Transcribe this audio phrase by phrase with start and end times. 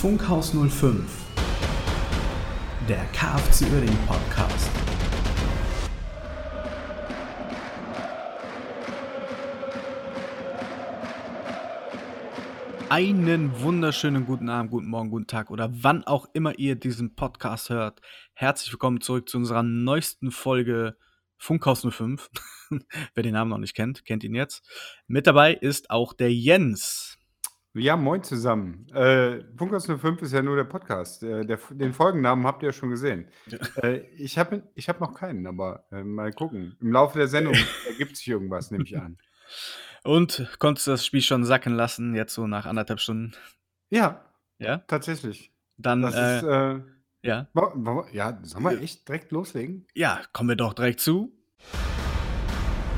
[0.00, 1.04] Funkhaus 05,
[2.88, 4.70] der KFC Uerdingen Podcast.
[12.88, 17.68] Einen wunderschönen guten Abend, guten Morgen, guten Tag oder wann auch immer ihr diesen Podcast
[17.68, 18.00] hört.
[18.32, 20.96] Herzlich willkommen zurück zu unserer neuesten Folge
[21.36, 22.30] Funkhaus 05.
[23.14, 24.66] Wer den Namen noch nicht kennt, kennt ihn jetzt.
[25.06, 27.19] Mit dabei ist auch der Jens.
[27.74, 28.86] Ja, moin zusammen.
[28.92, 31.22] Äh, Funkhaus 05 ist ja nur der Podcast.
[31.22, 33.28] Äh, der, den Folgennamen habt ihr ja schon gesehen.
[33.76, 36.76] Äh, ich habe ich hab noch keinen, aber äh, mal gucken.
[36.80, 37.54] Im Laufe der Sendung
[37.88, 39.18] ergibt sich irgendwas, nehme ich an.
[40.02, 43.34] Und konntest du das Spiel schon sacken lassen, jetzt so nach anderthalb Stunden?
[43.90, 44.24] Ja,
[44.58, 44.78] Ja?
[44.88, 45.52] tatsächlich.
[45.76, 46.80] Dann, Das äh, ist, äh,
[47.22, 47.48] ja.
[47.52, 49.86] wa- wa- ja, sollen wir echt direkt loslegen?
[49.94, 51.32] Ja, kommen wir doch direkt zu.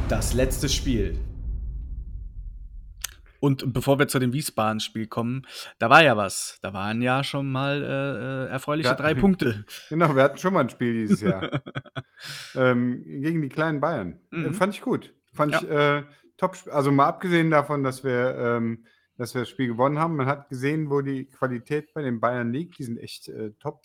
[0.09, 1.19] Das letzte Spiel.
[3.43, 5.45] Und bevor wir zu dem Wiesbaden-Spiel kommen,
[5.81, 6.59] da war ja was.
[6.63, 8.95] Da waren ja schon mal äh, äh, erfreuliche Ja.
[8.95, 9.65] drei Punkte.
[9.89, 11.51] Genau, wir hatten schon mal ein Spiel dieses Jahr.
[12.55, 14.21] ähm, gegen die kleinen Bayern.
[14.31, 14.55] Äh, Mhm.
[14.55, 15.13] fand ich gut.
[15.33, 15.59] Fand Ja.
[15.63, 16.03] ich äh,
[16.37, 16.57] top.
[16.71, 20.15] Also mal abgesehen davon, dass wir, ähm, dass wir das Spiel gewonnen haben.
[20.15, 22.79] Man hat gesehen, wo die Qualität bei den Bayern liegt.
[22.79, 23.83] Die sind echt äh, top.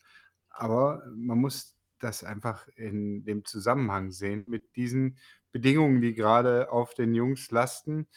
[0.49, 5.17] Aber man muss das einfach in dem Zusammenhang sehen mit diesen
[5.51, 8.07] Bedingungen, die gerade auf den Jungs lasten,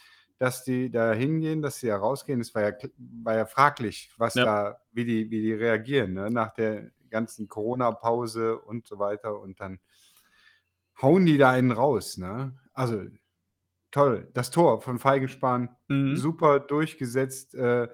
[0.41, 2.41] dass die da hingehen, dass sie da rausgehen.
[2.41, 2.73] Es war ja,
[3.23, 4.45] war ja fraglich, was Ja.
[4.45, 6.31] da, wie die, wie die reagieren, ne?
[6.31, 9.39] nach der ganzen Corona-Pause und so weiter.
[9.39, 9.81] Und dann
[11.03, 12.17] hauen die da einen raus.
[12.17, 12.57] Ne?
[12.73, 13.03] Also
[13.91, 14.31] toll.
[14.35, 16.17] Das Tor von Feigenspan, Mhm.
[16.17, 17.89] super durchgesetzt, äh,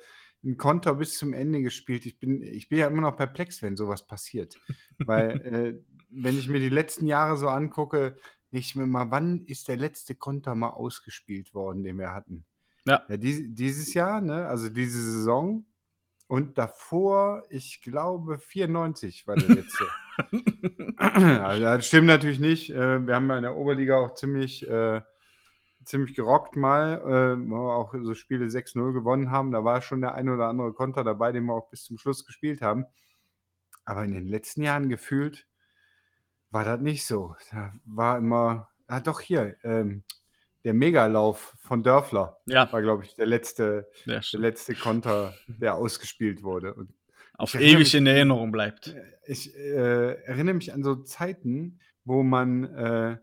[0.44, 2.06] ein Konter bis zum Ende gespielt.
[2.06, 4.56] Ich bin, ich bin ja immer noch perplex, wenn sowas passiert.
[4.98, 8.16] Weil, äh, wenn ich mir die letzten Jahre so angucke,
[8.50, 12.44] ich mir mal, wann ist der letzte Konter mal ausgespielt worden, den wir hatten?
[12.84, 13.02] Ja.
[13.08, 14.46] Ja, dies, dieses Jahr, ne?
[14.46, 15.64] also diese Saison.
[16.28, 19.86] Und davor, ich glaube, 94 war der letzte.
[21.44, 22.70] also, das stimmt natürlich nicht.
[22.70, 25.02] Äh, Wir haben ja in der Oberliga auch ziemlich, äh,
[25.84, 29.52] ziemlich gerockt mal, äh, wo wir auch so Spiele 6-0 gewonnen haben.
[29.52, 32.24] Da war schon der ein oder andere Konter dabei, den wir auch bis zum Schluss
[32.26, 32.86] gespielt haben.
[33.84, 35.46] Aber in den letzten Jahren gefühlt
[36.50, 37.34] war das nicht so.
[37.52, 40.02] Da war immer, ah doch hier, ähm,
[40.64, 45.74] der Megalauf von Dörfler Ja, war, glaube ich, der letzte, ja, der letzte Konter, der
[45.76, 46.74] ausgespielt wurde.
[46.74, 46.92] Und
[47.38, 48.94] Auf ewig mich- in Erinnerung bleibt.
[49.26, 53.18] ich äh, erinnere mich an so Zeiten, wo man, äh,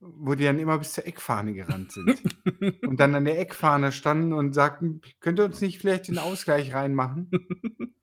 [0.00, 2.22] wo die dann immer bis zur Eckfahne gerannt sind
[2.86, 6.72] und dann an der Eckfahne standen und sagten, könnt ihr uns nicht vielleicht den Ausgleich
[6.74, 7.30] reinmachen?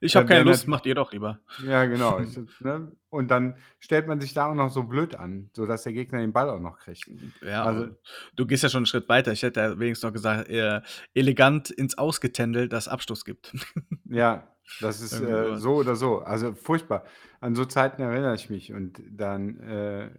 [0.00, 1.40] Ich habe Dann keine Lust, macht ihr doch lieber.
[1.66, 2.18] Ja, genau.
[2.22, 2.92] Ich, ne?
[3.10, 6.32] Und dann stellt man sich da auch noch so blöd an, sodass der Gegner den
[6.32, 7.08] Ball auch noch kriegt.
[7.42, 7.88] Ja, Also-
[8.36, 9.32] du gehst ja schon einen Schritt weiter.
[9.32, 10.80] Ich hätte ja wenigstens noch gesagt, äh,
[11.14, 13.54] elegant ins Ausgetändelt, dass Abstoß gibt.
[14.10, 14.48] Ja,
[14.80, 16.20] das ist äh, so oder so.
[16.20, 17.04] Also furchtbar.
[17.40, 20.10] An so Zeiten erinnere ich mich und dann äh,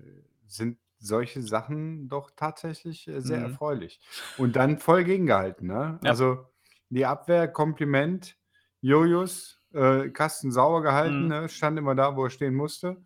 [0.48, 3.46] sind solche Sachen doch tatsächlich äh, sehr Mhm.
[3.46, 4.00] erfreulich.
[4.38, 5.68] Und dann voll gegengehalten.
[5.68, 6.00] Ne?
[6.04, 6.10] Ja.
[6.12, 6.46] Also
[6.90, 8.36] die Abwehr, Kompliment,
[8.82, 11.28] Jojus, äh, Kasten sauber gehalten, Mhm.
[11.30, 11.50] ne?
[11.50, 12.98] stand immer da, wo er stehen musste.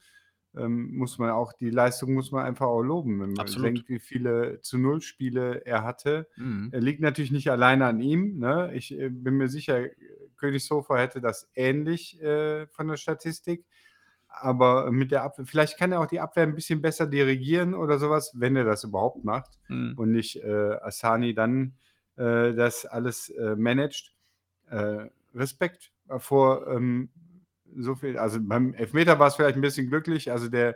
[0.55, 3.75] Ähm, muss man auch, die Leistung muss man einfach auch loben, wenn man Absolut.
[3.75, 6.27] denkt, wie viele zu Null Spiele er hatte.
[6.37, 6.69] Mhm.
[6.71, 8.37] Er liegt natürlich nicht alleine an ihm.
[8.37, 8.71] Ne?
[8.75, 9.87] Ich äh, bin mir sicher,
[10.37, 13.65] Königshofer hätte das ähnlich äh, von der Statistik.
[14.27, 17.97] Aber mit der Abwehr, vielleicht kann er auch die Abwehr ein bisschen besser dirigieren oder
[17.99, 19.93] sowas, wenn er das überhaupt macht Mhm.
[19.97, 21.73] und nicht äh, Asani dann
[22.15, 24.13] äh, das alles äh, managt.
[25.33, 27.09] Äh, Respekt vor ähm,
[27.75, 28.17] so viel.
[28.17, 30.31] Also beim Elfmeter war es vielleicht ein bisschen glücklich.
[30.31, 30.75] Also der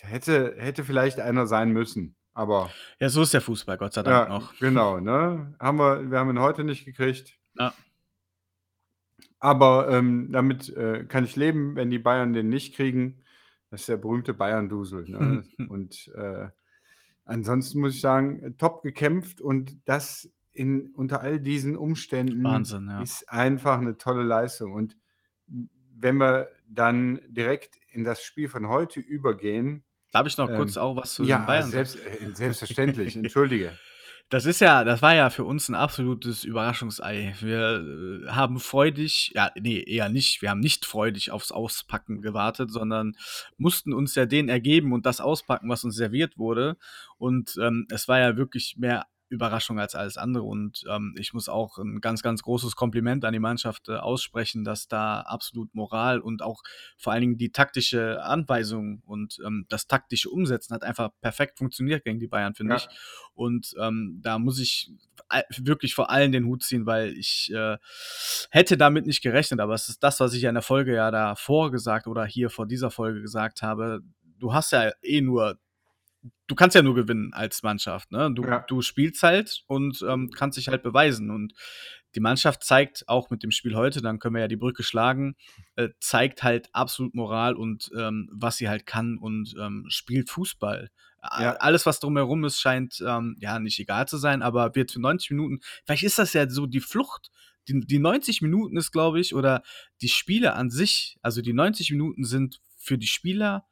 [0.00, 2.14] hätte, hätte vielleicht einer sein müssen.
[2.34, 4.58] Aber Ja, so ist der Fußball, Gott sei Dank ja, noch.
[4.58, 5.54] genau, ne?
[5.60, 7.38] Haben wir, wir haben ihn heute nicht gekriegt.
[7.58, 7.74] Ja.
[9.38, 13.22] Aber ähm, damit äh, kann ich leben, wenn die Bayern den nicht kriegen.
[13.70, 15.08] Das ist der berühmte Bayern-Dusel.
[15.08, 15.44] Ne?
[15.68, 16.48] und äh,
[17.24, 22.88] ansonsten muss ich sagen, äh, top gekämpft und das in, unter all diesen Umständen Wahnsinn,
[22.88, 23.02] ja.
[23.02, 24.72] ist einfach eine tolle Leistung.
[24.72, 24.96] Und
[25.46, 30.76] wenn wir dann direkt in das Spiel von heute übergehen, Darf ich noch Ähm, kurz
[30.76, 31.86] auch was zu ja, den Bayern sagen?
[31.86, 33.72] selbst, äh, selbstverständlich, entschuldige.
[34.28, 37.34] Das ist ja, das war ja für uns ein absolutes Überraschungsei.
[37.40, 42.70] Wir äh, haben freudig, ja, nee, eher nicht, wir haben nicht freudig aufs Auspacken gewartet,
[42.70, 43.16] sondern
[43.56, 46.76] mussten uns ja den ergeben und das auspacken, was uns serviert wurde.
[47.18, 50.44] Und ähm, es war ja wirklich mehr Überraschung als alles andere.
[50.44, 54.62] Und ähm, ich muss auch ein ganz, ganz großes Kompliment an die Mannschaft äh, aussprechen,
[54.62, 56.62] dass da absolut Moral und auch
[56.96, 62.04] vor allen Dingen die taktische Anweisung und ähm, das taktische Umsetzen hat einfach perfekt funktioniert
[62.04, 62.76] gegen die Bayern, finde Ja.
[62.76, 62.88] ich.
[63.34, 64.92] Und ähm, da muss ich
[65.58, 67.78] wirklich vor allen den Hut ziehen, weil ich äh,
[68.50, 69.60] hätte damit nicht gerechnet.
[69.60, 72.50] Aber es ist das, was ich ja in der Folge ja davor gesagt oder hier
[72.50, 74.00] vor dieser Folge gesagt habe.
[74.38, 75.58] Du hast ja eh nur
[76.46, 78.12] du kannst ja nur gewinnen als Mannschaft.
[78.12, 78.32] Ne?
[78.34, 78.60] Du, Ja.
[78.68, 81.30] du spielst halt und ähm, kannst dich halt beweisen.
[81.30, 81.52] Und
[82.14, 85.34] die Mannschaft zeigt auch mit dem Spiel heute, dann können wir ja die Brücke schlagen,
[85.76, 90.90] äh, zeigt halt absolut Moral und ähm, was sie halt kann und ähm, spielt Fußball.
[91.22, 91.52] Ja.
[91.54, 95.30] Alles, was drumherum ist, scheint ähm, ja nicht egal zu sein, aber wird für 90
[95.30, 97.30] Minuten, vielleicht ist das ja so die Flucht.
[97.68, 99.62] Die, die 90 Minuten ist, glaube ich, oder
[100.00, 103.64] die Spiele an sich, also die 90 Minuten sind für die Spieler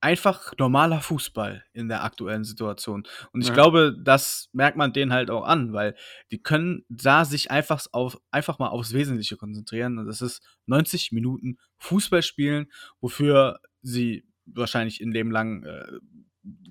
[0.00, 3.06] einfach normaler Fußball in der aktuellen Situation.
[3.32, 3.54] Und ich Ja.
[3.54, 5.96] glaube, das merkt man denen halt auch an, weil
[6.30, 9.98] die können da sich einfach, auf, einfach mal aufs Wesentliche konzentrieren.
[9.98, 12.66] Und das ist 90 Minuten Fußball spielen,
[13.00, 15.98] wofür sie wahrscheinlich in Leben lang äh,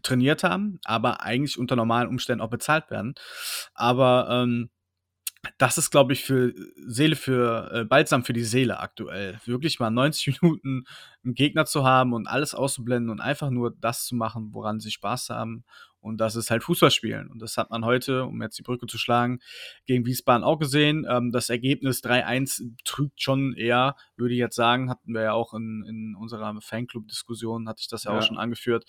[0.02, 3.14] trainiert haben, aber eigentlich unter normalen Umständen auch bezahlt werden.
[3.74, 4.70] Aber ähm,
[5.58, 6.54] das ist, glaube ich, für
[6.88, 9.40] Seele, für äh, Balsam für die Seele aktuell.
[9.46, 10.86] Wirklich mal 90 Minuten
[11.24, 14.92] einen Gegner zu haben und alles auszublenden und einfach nur das zu machen, woran sie
[14.92, 15.64] Spaß haben.
[16.00, 17.30] Und das ist halt Fußball spielen.
[17.30, 19.40] Und das hat man heute, um jetzt die Brücke zu schlagen,
[19.86, 21.06] gegen Wiesbaden auch gesehen.
[21.10, 24.90] Ähm, das Ergebnis 3-1 trügt schon eher, würde ich jetzt sagen.
[24.90, 28.20] Hatten wir ja auch in, in unserer Fanclub-Diskussion, hatte ich das ja, Ja.
[28.20, 28.86] auch schon angeführt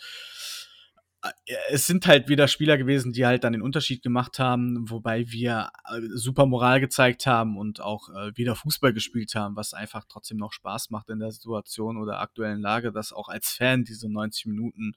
[1.71, 5.71] es sind halt wieder Spieler gewesen, die halt dann den Unterschied gemacht haben, wobei wir
[5.85, 10.37] äh, super Moral gezeigt haben und auch äh, wieder Fußball gespielt haben, was einfach trotzdem
[10.37, 14.47] noch Spaß macht in der Situation oder aktuellen Lage, dass auch als Fan diese 90
[14.47, 14.93] Minuten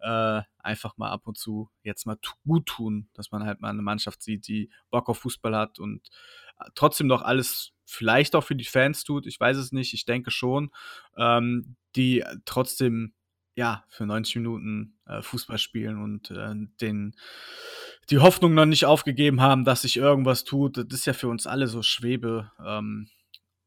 [0.00, 3.82] äh, einfach mal ab und zu jetzt mal gut tun, dass man halt mal eine
[3.82, 6.08] Mannschaft sieht, die Bock auf Fußball hat und
[6.58, 10.04] äh, trotzdem noch alles vielleicht auch für die Fans tut, ich weiß es nicht, ich
[10.04, 10.70] denke schon,
[11.16, 13.14] ähm, die trotzdem
[13.60, 17.14] ja, für 90 Minuten äh, Fußball spielen und äh, den,
[18.08, 20.78] die Hoffnung noch nicht aufgegeben haben, dass sich irgendwas tut.
[20.78, 22.50] Das ist ja für uns alle so Schwebe.
[22.64, 23.10] Ähm,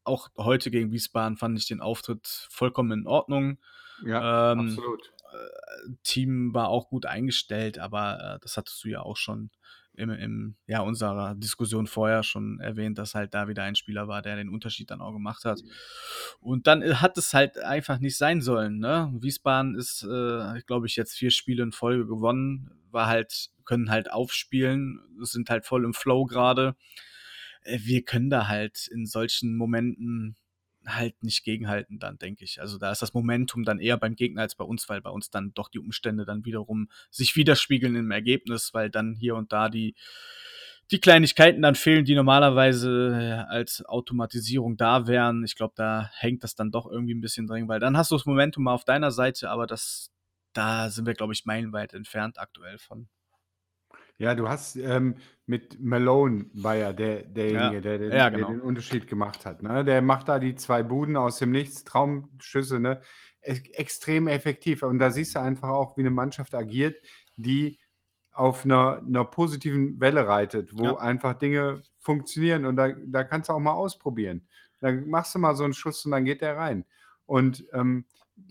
[0.02, 3.58] auch heute gegen Wiesbaden fand ich den Auftritt vollkommen in Ordnung.
[4.04, 5.12] Ja, Ähm, absolut.
[5.32, 9.50] äh, Team war auch gut eingestellt, aber äh, das hattest du ja auch schon
[9.96, 14.22] im, im ja, unserer Diskussion vorher schon erwähnt, dass halt da wieder ein Spieler war,
[14.22, 15.60] der den Unterschied dann auch gemacht hat.
[16.40, 18.78] Und dann äh, hat es halt einfach nicht sein sollen.
[18.78, 19.12] Ne?
[19.14, 24.10] Wiesbaden ist, äh, glaube ich, jetzt vier Spiele in Folge gewonnen, war halt, können halt
[24.10, 26.76] aufspielen, sind halt voll im Flow gerade.
[27.62, 30.36] Äh, Wir können da halt in solchen Momenten
[30.86, 32.60] halt nicht gegenhalten, dann denke ich.
[32.60, 35.30] Also da ist das Momentum dann eher beim Gegner als bei uns, weil bei uns
[35.30, 39.68] dann doch die Umstände dann wiederum sich widerspiegeln im Ergebnis, weil dann hier und da
[39.68, 39.94] die,
[40.90, 45.44] die Kleinigkeiten dann fehlen, die normalerweise äh, als Automatisierung da wären.
[45.44, 48.16] Ich glaube, da hängt das dann doch irgendwie ein bisschen drin, weil dann hast du
[48.16, 50.12] das Momentum mal auf deiner Seite, aber das,
[50.52, 53.08] da sind wir, glaube ich, meilenweit entfernt aktuell von.
[54.18, 55.16] Ja, du hast ähm,
[55.46, 57.80] mit Malone war ja der, derjenige, Ja.
[57.80, 58.48] der, den, Ja, der genau.
[58.50, 59.62] den Unterschied gemacht hat.
[59.62, 59.84] Ne?
[59.84, 63.00] Der macht da die zwei Buden aus dem Nichts, Traumschüsse, ne?
[63.40, 64.82] Ex- extrem effektiv.
[64.82, 66.96] Und da siehst du einfach auch, wie eine Mannschaft agiert,
[67.36, 67.78] die
[68.32, 70.96] auf einer, einer positiven Welle reitet, wo Ja.
[70.98, 74.46] einfach Dinge funktionieren und da, da kannst du auch mal ausprobieren.
[74.80, 76.84] Dann machst du mal so einen Schuss und dann geht der rein.
[77.26, 78.04] Und ähm,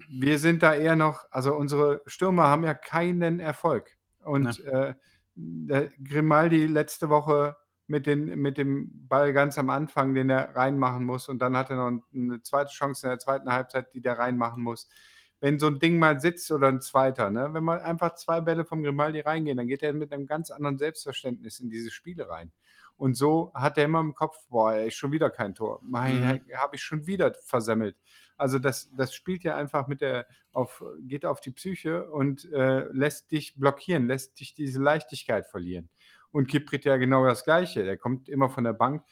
[0.10, 3.92] wir sind da eher noch, also unsere Stürmer haben ja keinen Erfolg.
[4.24, 4.95] Und äh, der
[5.35, 7.56] Grimaldi letzte Woche
[7.88, 11.69] mit, den, mit dem Ball ganz am Anfang, den er reinmachen muss, und dann hat
[11.69, 14.88] er noch eine zweite Chance in der zweiten Halbzeit, die der reinmachen muss.
[15.39, 17.53] Wenn so ein Ding mal sitzt oder ein zweiter, ne?
[17.53, 20.77] wenn mal einfach zwei Bälle vom Grimaldi reingehen, dann geht er mit einem ganz anderen
[20.77, 22.53] Selbstverständnis in diese Spiele rein.
[22.95, 25.79] Und so hat er immer im Kopf, boah, ey, schon wieder kein Tor.
[25.83, 26.41] Mein, Mhm.
[26.57, 27.97] habe ich schon wieder versemmelt.
[28.38, 32.85] Also das, das spielt ja einfach mit der, auf, geht auf die Psyche und äh,
[32.91, 35.89] lässt dich blockieren, lässt dich diese Leichtigkeit verlieren.
[36.31, 37.83] Und Kiprit ja genau das Gleiche.
[37.83, 39.03] Der kommt immer von der Bank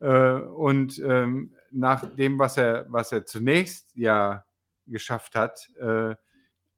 [0.00, 4.44] äh, und ähm, nach dem, was er, was er zunächst ja
[4.86, 6.14] geschafft hat, äh,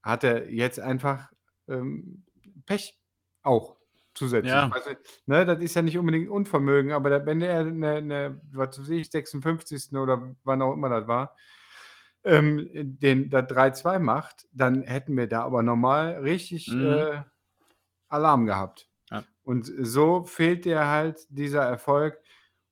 [0.02, 1.30] hat er jetzt einfach
[1.68, 2.25] ähm,
[2.66, 2.99] Pech
[3.42, 3.76] auch
[4.14, 4.52] zusätzlich.
[4.52, 4.71] Ja.
[4.71, 4.90] Also,
[5.26, 8.88] ne, das ist ja nicht unbedingt Unvermögen, aber da, wenn er eine, eine, was weiß
[8.90, 9.97] ich, 56.
[9.99, 11.37] oder wann auch immer das war,
[12.25, 16.87] ähm, den da 3-2 macht, dann hätten wir da aber normal richtig Mhm.
[16.87, 17.23] äh,
[18.09, 18.88] Alarm gehabt.
[19.11, 19.25] Ja.
[19.45, 22.19] Und so fehlt dir halt dieser Erfolg.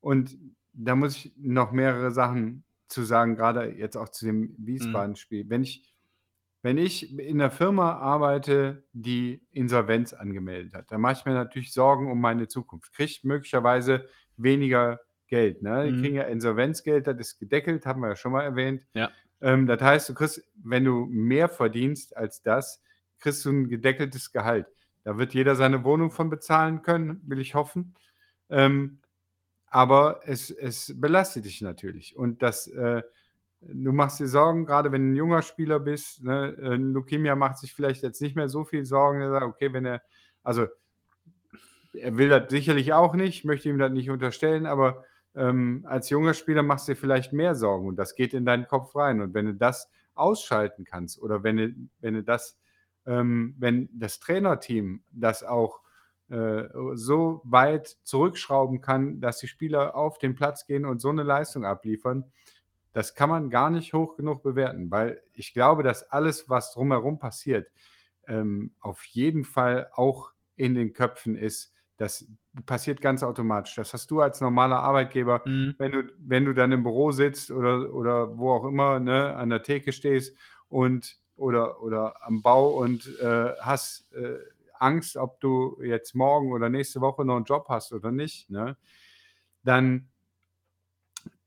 [0.01, 0.37] Und
[0.73, 4.55] da muss ich noch mehrere Sachen zu sagen, gerade jetzt auch zu dem Mhm.
[4.59, 5.49] Wiesbaden-Spiel.
[5.51, 5.90] Wenn ich
[6.63, 11.73] wenn ich in 'ner Firma arbeite, die Insolvenz angemeldet hat, dann mache ich mir natürlich
[11.73, 12.93] Sorgen um meine Zukunft.
[12.95, 15.87] Kriege möglicherweise weniger Geld, ne?
[15.89, 16.01] Die Mhm.
[16.01, 18.83] kriegen ja Insolvenzgeld, das ist gedeckelt, haben wir ja schon mal erwähnt.
[18.95, 19.13] Ja.
[19.43, 22.83] Ähm, das heißt, du kriegst wenn du mehr verdienst als das,
[23.21, 24.67] kriegst du 'n gedeckeltes Gehalt.
[25.05, 27.95] Da wird jeder seine Wohnung von bezahlen können, will ich hoffen.
[28.51, 29.01] Ähm,
[29.69, 33.03] aber es es belastet dich natürlich und das, äh
[33.63, 36.57] du machst dir Sorgen, grade wenn du 'n junger Spieler bist, ne?
[36.61, 39.21] Äh, Lukemia macht sich vielleicht jetzt nicht mehr so viel Sorgen.
[39.23, 40.03] Er sagt: „Okay, wenn er“
[40.43, 40.67] also
[41.95, 46.35] er will das sicherlich auch nicht, möchte ihm das nicht unterstellen, aber, ähm, als junger
[46.35, 49.21] Spieler machst du dir vielleicht mehr Sorgen und das geht in deinen Kopf rein.
[49.21, 52.59] Und wenn du das ausschalten kannst oder wenn du wenn du das
[53.07, 55.81] ähm, wenn das Trainerteam das auch,
[56.31, 56.65] äh,
[56.95, 61.65] so weit zurückschrauben kann, dass die Spieler auf den Platz gehen und so 'ne Leistung
[61.65, 62.25] abliefern,
[62.93, 67.19] das kann man gar nicht hoch genug bewerten, weil ich glaube, dass alles, was drumherum
[67.19, 67.71] passiert,
[68.27, 71.73] ähm, auf jeden Fall auch in den Köpfen ist.
[71.97, 72.27] Das
[72.67, 73.75] passiert ganz automatisch.
[73.77, 75.73] Das hast du als normaler Arbeitgeber, Mhm.
[75.79, 79.51] wenn du wenn du dann im Büro sitzt oder oder wo auch immer, ne, an
[79.51, 80.37] der Theke stehst
[80.69, 84.39] und oder oder am Bau und, äh, hast, äh,
[84.79, 88.77] Angst, ob du jetzt morgen oder nächste Woche noch 'n Job hast oder nicht, ne?
[89.65, 90.11] Dann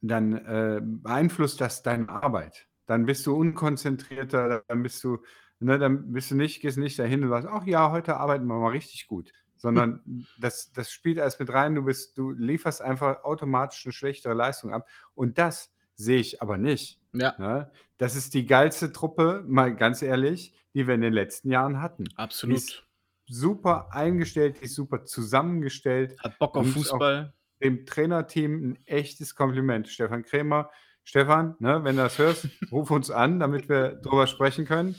[0.10, 2.68] dann, äh, beeinflusst das deine Arbeit.
[2.88, 5.20] Dann bist du unkonzentrierter, dann bist du
[5.60, 8.60] ne, dann bist du nicht gehst nicht dahin und sagst: „Ach ja, heute arbeiten wir
[8.60, 11.76] mal richtig gut.“ Sondern das das spielt alles mit rein.
[11.76, 16.58] Du bist du lieferst einfach automatisch 'ne schlechtere Leistung ab und das sehe ich aber
[16.58, 17.38] nicht, Ja.
[17.38, 17.72] ne?
[17.98, 22.18] Das ist die geilste Truppe, mal ganz ehrlich, die wir in den letzten Jahren hatten.
[22.18, 22.84] Absolut.
[23.28, 27.34] super eingestellt, ist super zusammengestellt Hat Bock auf Fußball.
[27.64, 29.88] Dem Trainerteam 'n echtes Kompliment.
[29.90, 30.70] Stefan Krämer
[31.06, 34.96] Stefan, ne, wenn du das hörst, ruf uns an, damit wir drüber sprechen können.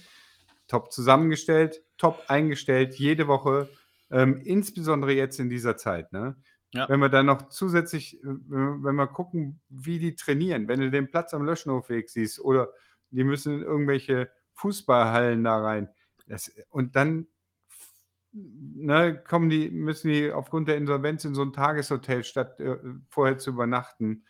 [0.68, 3.68] Top zusammengestellt, top eingestellt, jede Woche,
[4.10, 6.36] ähm, insbesondere jetzt in dieser Zeit, ne?
[6.72, 6.88] Ja.
[6.88, 11.10] Wenn wir dann noch zusätzlich w wenn wir gucken, wie die trainieren, wenn du den
[11.10, 12.70] Platz am Löschenhofweg siehst oder
[13.10, 15.88] die müssen in irgendwelche Fußballhallen da rein.
[16.26, 17.28] Das und dann
[18.34, 22.76] ne, kommen die müssen die aufgrund der Insolvenz in so 'n Tageshotel, statt, äh,
[23.10, 24.26] vorher zu übernachten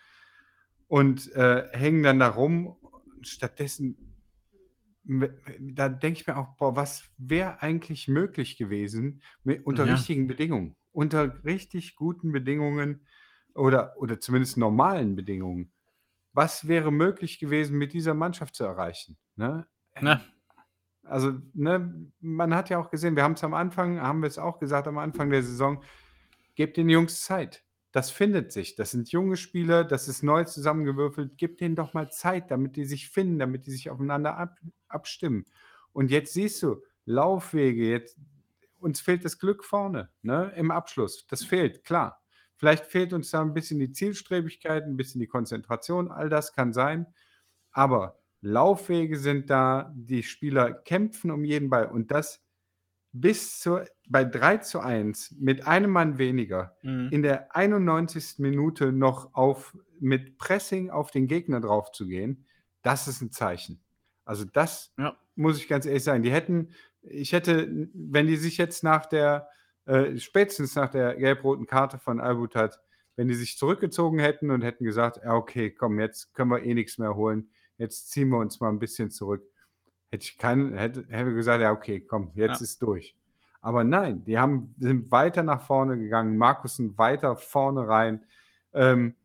[0.89, 2.77] und, äh, hängen dann da rum.
[3.23, 3.99] Stattdessen
[5.61, 9.89] da denke ich mir auch: „Boah, was wäre eigentlich möglich gewesen mi unter Ja.
[9.89, 13.07] richtigen Bedingungen?“ Unter richtig guten Bedingungen
[13.55, 15.73] oder oder zumindest normalen Bedingungen.
[16.35, 19.67] Was wäre möglich gewesen, mit dieser Mannschaft zu erreichen, ne?
[20.01, 20.34] Ja.
[21.05, 24.89] Also, ne, man hat ja auch gesehen, wir haben's am Anfang haben wir's auch gesagt
[24.89, 25.83] am Anfang der Saison:
[26.57, 27.65] „Gebt den Jungs Zeit.
[27.93, 28.77] Das findet sich.
[28.77, 31.39] Das sind junge Spieler, das ist neu zusammengewürfelt.
[31.39, 34.59] Gebt denen doch mal Zeit, damit die sich finden, damit die sich aufeinander ab
[34.89, 35.45] abstimmen.“
[35.93, 38.19] Und jetzt siehst du Laufwege, jetzt
[38.81, 41.27] uns fehlt das Glück vorne, ne, im Abschluss.
[41.29, 42.23] Das fehlt, klar.
[42.57, 46.73] Vielleicht fehlt uns da 'n bisschen die Zielstrebigkeit, 'n bisschen die Konzentration, all das kann
[46.75, 47.07] sein.
[47.73, 52.43] Aber Laufwege sind da, die Spieler kämpfen um jeden Ball und das
[53.13, 57.11] bis zur bei 3:1 mit einem Mann weniger Mhm.
[57.11, 58.43] in der 91.
[58.43, 62.47] Minute noch auf mit Pressing auf den Gegner draufzugehen,
[62.83, 63.83] das ist 'n Zeichen.
[64.27, 65.17] Also, das Ja.
[65.37, 66.23] muss ich ganz ehrlich sagen.
[66.25, 66.71] Die hätten
[67.03, 69.49] ich hätte wenn die sich jetzt nach der
[69.87, 72.81] äh, spätestens nach der gelb-roten Karte von Albutat
[73.17, 76.75] wenn die sich zurückgezogen hätten und hätten gesagt: „Ja, okay, komm, jetzt können wir eh
[76.75, 77.51] nix mehr holen.
[77.79, 79.45] Jetzt ziehen wir uns mal 'n bisschen zurück.“
[80.13, 82.63] Hätte ich keinen hätte hätten wir gesagt: „Ja, okay, komm, jetzt Ja.
[82.63, 83.17] ist durch.“
[83.63, 88.27] Aber nein, die haben sind weiter nach vorne gegangen, Markussen weiter vorne rein.
[88.75, 89.17] Ähm,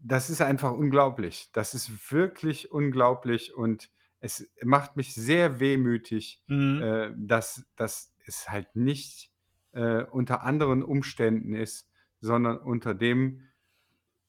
[0.00, 1.50] das ist einfach unglaublich.
[1.52, 6.94] Das ist wirklich unglaublich und es macht mich sehr wehmütig, Mhm.
[6.94, 9.32] äh, dass dass es halt nicht,
[9.72, 13.42] äh, unter anderen Umständen ist, sondern unter dem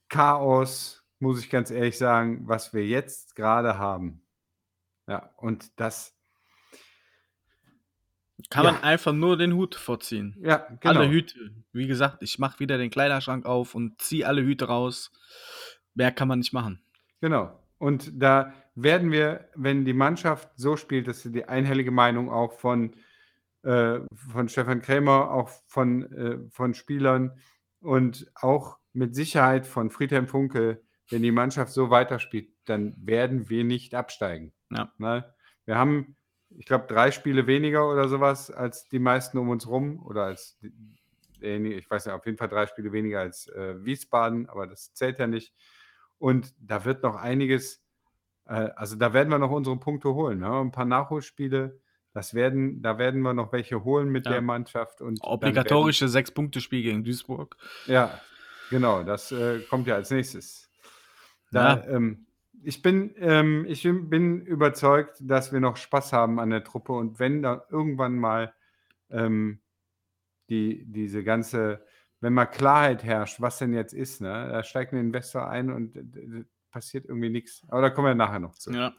[0.09, 4.21] Chaos, muss ich ganz ehrlich sagen, was wir jetzt grade haben.
[5.07, 6.13] Ja, und das
[8.49, 8.81] Kann man Ja.
[8.81, 10.35] einfach nur den Hut vorziehen.
[10.39, 11.03] Ja, Alle genau.
[11.05, 11.51] Hüte.
[11.71, 15.11] Wie gesagt, ich mache wieder den Kleiderschrank auf und ziehe alle Hüte raus.
[15.93, 16.81] Mehr kann man nicht machen.
[17.21, 17.57] Genau.
[17.77, 22.53] Und da werden wir, wenn die Mannschaft so spielt, das ist die einhellige Meinung auch
[22.53, 22.95] von
[23.63, 27.39] äh, von Stefan Krämer, auch von äh, von Spielern
[27.79, 33.63] und auch mit Sicherheit von Friedhelm Funkel, wenn die Mannschaft so weiterspielt, dann werden wir
[33.63, 34.91] nicht absteigen, Ja.
[34.97, 35.33] ne?
[35.65, 36.15] Wir haben,
[36.49, 40.23] ich glaube, 3 Spiele weniger oder so was als die meisten um uns rum oder
[40.25, 40.57] als
[41.41, 45.19] ich weiß nicht, auf jeden Fall 3 Spiele weniger als, äh, Wiesbaden, aber das zählt
[45.19, 45.53] ja nicht.
[46.17, 47.83] Und da wird noch einiges
[48.47, 50.47] Äh, also, da werden wir noch unsere Punkte holen, ne?
[50.61, 51.79] Ein paar Nachholspiele,
[52.13, 54.33] das werden da werden wir noch welche holen mit Ja.
[54.33, 57.57] der Mannschaft und Obligatorische 6-Punkte-Spiel gegen Duisburg.
[57.87, 58.21] Ja,
[58.69, 60.64] genau, das, äh, kommt ja als Nächstes.
[61.55, 61.87] Da, Ja.
[61.87, 62.25] ähm
[62.63, 67.19] ich bin ähm, ich bin überzeugt, dass wir noch Spaß haben an der Truppe und
[67.19, 68.53] wenn da irgendwann mal,
[69.11, 69.61] ähm,
[70.49, 71.85] die diese ganze
[72.21, 74.49] wenn mal Klarheit herrscht, was denn jetzt ist, ne?
[74.51, 77.63] Da steigt 'n Investor ein und d passiert irgendwie nix.
[77.69, 78.71] Aber da kommen wir nachher noch zu.
[78.71, 78.93] Ja.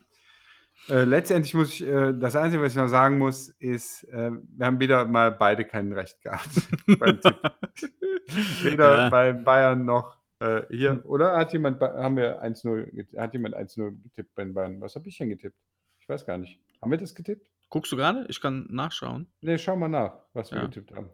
[0.88, 4.66] Äh, letztendlich muss ich äh, das Einzige, was ich noch sagen muss, ist, äh, wir
[4.66, 6.48] haben wieder mal beide kein Recht gehabt.
[8.62, 9.10] Weder Ja.
[9.10, 10.90] bei Bayern noch, äh, hier.
[10.93, 11.02] Hm.
[11.05, 14.81] Oder hat jemand haben wir 1:0 get hat jemand 1:0 getippt bei den Bayern?
[14.81, 15.57] Was habe ich denn getippt?
[16.00, 16.61] Ich weiß gar nicht.
[16.83, 17.49] Haben wir das getippt?
[17.73, 18.26] Guckst du grade?
[18.28, 19.28] Ich kann nachschauen.
[19.43, 20.62] Ne, schau mal nach, was wir Ja.
[20.62, 21.11] getippt haben.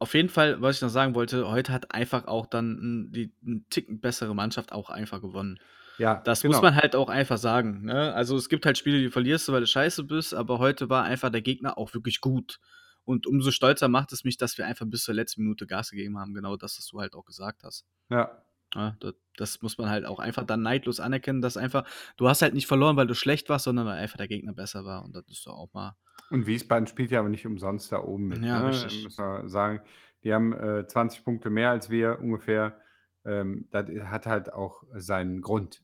[0.00, 3.66] Auf jeden Fall, was ich noch sagen wollte, heute hat einfach auch dann die 'n
[3.68, 5.58] Ticken bessere Mannschaft auch einfach gewonnen.
[5.98, 6.62] Ja, Das muss genau.
[6.62, 8.12] man halt auch einfach sagen, ne?
[8.14, 11.04] Also, es gibt halt Spiele, die verlierst du, weil du scheiße bist, aber heute war
[11.04, 12.60] einfach der Gegner auch wirklich gut.
[13.08, 16.18] Und umso stolzer macht es mich, dass wir einfach bis zur letzten Minute Gas gegeben
[16.18, 16.34] haben.
[16.34, 17.86] Genau das, was du halt auch gesagt hast.
[18.10, 18.42] Ja.
[18.74, 21.88] Ja, da das muss man halt auch einfach dann neidlos anerkennen, dass einfach
[22.18, 24.84] du hast halt nicht verloren, weil du schlecht warst, sondern weil einfach der Gegner besser
[24.84, 25.96] war und das ist doch auch mal
[26.28, 28.68] Und Wiesbaden spielt ja aber nicht umsonst da oben mit, Ja, ne?
[28.68, 29.04] richtig.
[29.04, 29.80] Muss man sagen.
[30.22, 32.78] Die haben, äh, 20 Punkte mehr als wir ungefähr.
[33.24, 35.82] Ähm, das hat halt auch seinen Grund,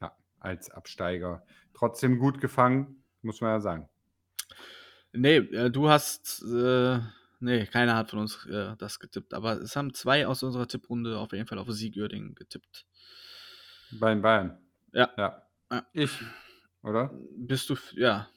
[0.00, 1.44] ja, als Absteiger.
[1.74, 3.88] Trotzdem gut gefangen, muss man ja sagen.
[5.12, 6.98] Ne, äh, du hast äh,
[7.40, 11.18] ne, keiner hat von uns, äh, das getippt, aber es haben 2 aus unserer Tipprunde
[11.18, 12.84] auf jeden Fall auf Sieg Uerdingen getippt.
[13.98, 14.58] Bei den Bayern?
[14.92, 15.10] Ja.
[15.16, 15.42] Ja.
[15.72, 15.86] Ja.
[15.92, 16.12] Ich,
[16.82, 17.10] oder?
[17.36, 18.28] Bist du ja.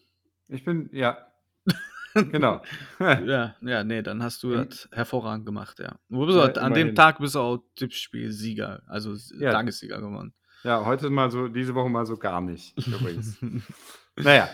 [0.48, 1.18] Ich bin ja.
[2.16, 2.62] Genau.
[3.00, 5.96] Ja, ja, ne, dann hast du das hervorragend gemacht, ja.
[6.10, 6.94] Du bist Ja, halt an dem.
[6.96, 9.52] Tag bist du auch Tippspielsieger, also Ja.
[9.52, 10.34] Tagessieger geworden.
[10.64, 13.38] Ja, heute mal so diese Woche mal so gar nicht übrigens.
[14.16, 14.50] Na ja.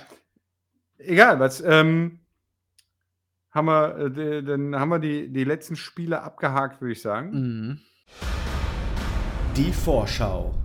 [0.99, 2.19] Egal, was, ähm
[3.51, 7.31] haben wir, äh, dann haben wir die die letzten Spiele abgehakt, würde ich sagen.
[7.31, 7.79] Mhm.
[9.55, 10.55] Die Vorschau.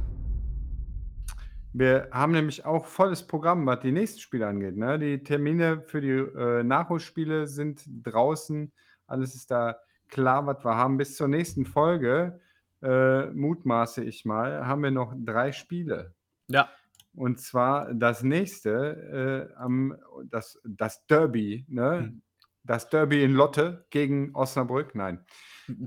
[1.72, 4.98] Wir haben nämlich auch volles Programm, was die nächsten Spiele angeht, ne?
[4.98, 8.72] Die Termine für die, äh, Nachholspiele sind draußen.
[9.06, 9.76] Alles ist da
[10.08, 10.98] klar, was wir haben.
[10.98, 12.38] Bis zur nächsten Folge,
[12.82, 16.14] äh, mutmaße ich mal, haben wir noch 3 Spiele.
[16.46, 16.68] Ja.
[17.14, 19.96] Und zwar das nächste, äh, am
[20.30, 21.98] das das Derby, ne?
[22.00, 22.22] Hm.
[22.66, 25.24] Das Derby in Lotte gegen Osnabrück, nein.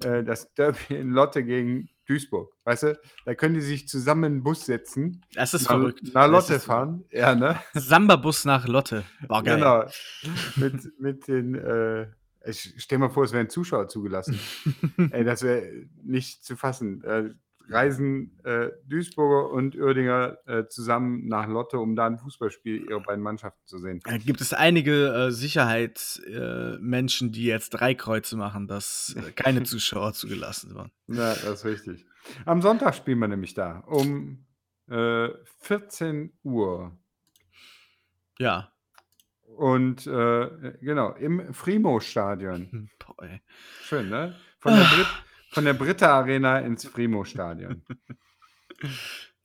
[0.03, 2.53] Äh, das Derby in Lotte gegen Duisburg.
[2.65, 6.13] Weißt du, da können die sich zusammen in 'n Bus setzen, Das ist nach verrückt.
[6.13, 7.03] nach Lotte fahren.
[7.11, 7.59] Ja, ne?
[7.73, 9.03] Samba-Bus nach Lotte.
[9.27, 9.55] Boah, geil.
[9.57, 9.85] Genau.
[10.55, 12.07] Mit mit den, äh
[12.45, 14.39] ich stell mir vor, es wären Zuschauer zugelassen.
[15.11, 15.69] Ey, das wäre
[16.03, 17.03] nicht zu fassen.
[17.69, 23.01] Äh, reisen, äh, Duisburger und Uerdinger, äh, zusammen nach Lotte, um da 'n Fußballspiel ihrer
[23.01, 23.99] beiden Mannschaften zu sehen.
[24.03, 29.63] Da gibt es einige, äh, Sicherheits äh, die jetzt 3 Kreuze machen, dass, äh, keine
[29.63, 30.91] Zuschauer zugelassen waren.
[31.07, 32.05] Ja, das ist richtig.
[32.45, 34.45] Am Sonntag spielen wir nämlich da um,
[34.89, 35.29] äh,
[35.61, 36.91] 14:00.
[38.39, 38.71] Ja.
[39.55, 42.89] Und, äh, genau, im Frimo-Stadion.
[43.81, 44.35] Schön, ne?
[44.59, 45.07] Von der Brit
[45.51, 47.83] von der Britta Arena ins Frimo-Stadion.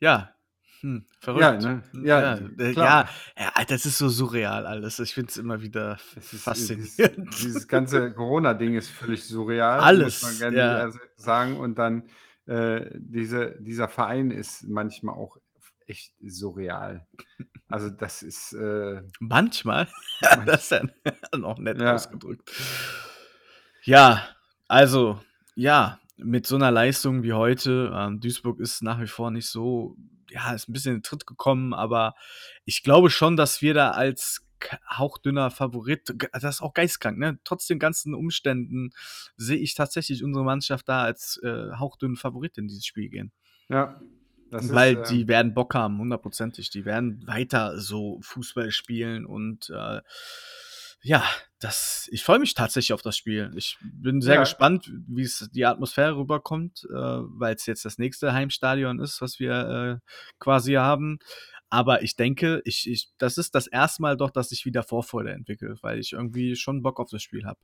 [0.01, 0.35] Ja.
[0.81, 1.43] Hm, verrückt.
[1.43, 1.83] Ja, ne?
[2.03, 3.09] Ja, Ja, äh, klar.
[3.38, 4.99] ja, ja, das ist so surreal alles.
[4.99, 7.38] Ich finde es immer wieder ist, äh, dieses faszinierend.
[7.41, 10.79] dieses ganze Corona-Ding ist völlig surreal, Alles, muss man ja.
[10.88, 11.57] gerne sagen.
[11.57, 12.09] Und dann,
[12.47, 15.37] äh, diese dieser Verein ist manchmal auch
[15.87, 17.07] echt surreal.
[17.69, 19.87] Also, das ist, äh Manchmal?
[20.21, 20.83] Manch Das ist ja
[21.38, 21.95] noch nett Ja.
[21.95, 22.51] ausgedrückt.
[23.85, 24.27] Ja,
[24.69, 25.21] also,
[25.57, 29.97] ja, mit so 'ner Leistung wie heute ähm, Duisburg ist nach wie vor nicht so
[30.31, 32.15] ja, ist 'n bisschen in Tritt gekommen, aber
[32.65, 34.47] ich glaube schon, dass wir da als
[34.88, 37.38] hauchdünner Favorit das ist auch geisteskrank, ne?
[37.45, 38.91] Trotz den ganzen Umständen
[39.37, 43.33] sehe ich tatsächlich unsere Mannschaft da als, äh, hauchdünnen Favorit in dieses Spiel gehen.
[43.71, 44.01] Ja,
[44.51, 46.71] das ist, Weil ähm die werden Bock haben, hundertprozentig.
[46.71, 50.01] Die werden weiter so Fußball spielen und, äh,
[51.03, 51.25] ja,
[51.61, 53.51] das ich freue mich tatsächlich auf das Spiel.
[53.57, 54.41] Ich bin sehr Ja.
[54.41, 60.11] gespannt, wie's die Atmosphäre rüberkommt, äh, weil's jetzt das nächste Heimstadion ist, was wir, äh,
[60.41, 61.19] quasi haben.
[61.71, 63.99] Aber ich denke, ich ich das ist das 1.
[64.03, 67.45] Mal doch, dass ich wieder Vorfreude entwickle, weil ich irgendwie schon Bock auf das Spiel
[67.47, 67.59] habe.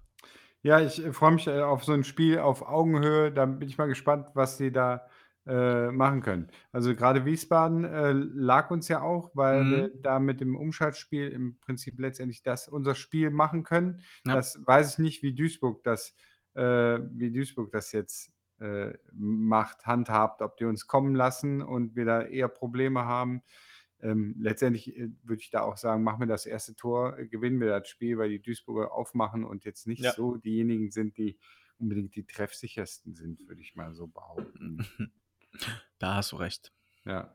[0.64, 3.30] Ja, ich, äh, freue mich, äh, auf so 'n Spiel auf Augenhöhe.
[3.32, 5.06] Da bin ich mal gespannt, was die da,
[5.48, 6.48] äh, machen können.
[6.72, 9.70] Also, grade Wiesbaden, äh, lag uns ja auch, weil Mhm.
[9.70, 14.02] wir da mit dem Umschaltspiel im Prinzip letztendlich das unser Spiel machen können.
[14.24, 14.34] Ja.
[14.36, 16.14] Das weiß ich nicht, wie Duisburg das
[16.54, 22.04] äh, wie Duisburg das jetzt, äh, macht, handhabt, ob die uns kommen lassen und wir
[22.04, 23.42] da eher Probleme haben.
[24.00, 27.60] ähm, letztendlich äh, würde ich da auch sagen, machen wir das erste Tor, äh, gewinnen
[27.60, 30.12] wir das Spiel, weil die Duisburger aufmachen und jetzt nicht Ja.
[30.12, 31.38] so diejenigen sind, die
[31.78, 34.78] unbedingt die treffsichersten sind, würde ich mal so behaupten.
[35.98, 36.72] Da hast du recht.
[37.04, 37.34] Ja.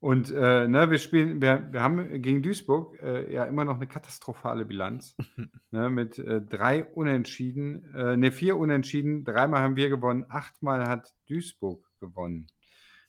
[0.00, 3.88] Und äh, ne, wir spielen, wir, wir haben gegen Duisburg äh, ja immer noch eine
[3.88, 5.16] katastrophale Bilanz.
[5.72, 11.12] ne, mit äh, drei Unentschieden, äh, ne, vier Unentschieden, dreimal haben wir gewonnen, achtmal hat
[11.28, 12.46] Duisburg gewonnen.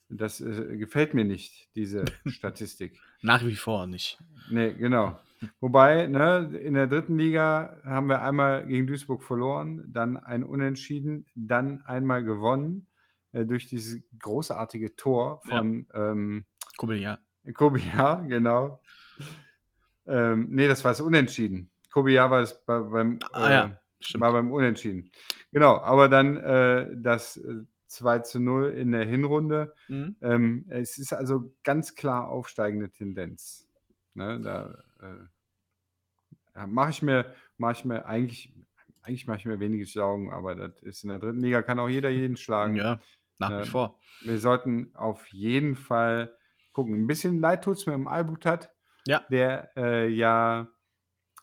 [0.10, 3.00] Das äh, gefällt mir nicht, diese Statistik.
[3.22, 4.18] Nach wie vor nicht.
[4.50, 5.20] Nee, genau.
[5.60, 11.28] Wobei, ne, in der dritten Liga haben wir einmal gegen Duisburg verloren, dann ein Unentschieden,
[11.36, 12.89] dann einmal gewonnen
[13.34, 15.58] äh, durch dieses großartige Tor Ja.
[15.58, 16.46] von ähm,
[16.98, 17.20] ja.
[17.54, 18.82] Kobiar, genau.
[20.08, 21.70] Ähm, nee, das war das Unentschieden.
[21.92, 24.22] Kobiar war es bei, beim, Ah, ja, äh, stimmt.
[24.22, 25.12] war beim Unentschieden.
[25.52, 29.74] Genau, aber dann äh, das äh, 2 zu 0 in der Hinrunde.
[29.88, 30.16] Mhm.
[30.22, 33.68] Ähm, es ist also ganz klar aufsteigende Tendenz.
[34.14, 34.84] Ne, da
[36.56, 38.54] äh, mache ich mir, mache ich mir eigentlich,
[39.02, 41.90] eigentlich mache ich mir wenige Sorgen, aber das ist in der dritten Liga, kann auch
[41.90, 42.76] jeder jeden schlagen.
[42.76, 43.00] Ja,
[43.40, 44.00] nach wie vor.
[44.22, 46.36] Wir sollten auf jeden Fall
[46.74, 46.96] gucken.
[46.96, 48.72] Ein bisschen leid tut es mir im Albutat,
[49.08, 49.26] Ja.
[49.30, 50.68] der äh, ja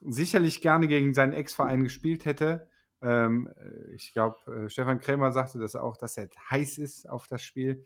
[0.03, 2.69] sicherlich gerne gegen seinen Ex-Verein gespielt hätte.
[3.03, 7.29] Ähm, äh, ich glaube, äh, Stefan Krämer sagte das auch, dass er heiß ist auf
[7.29, 7.85] das Spiel.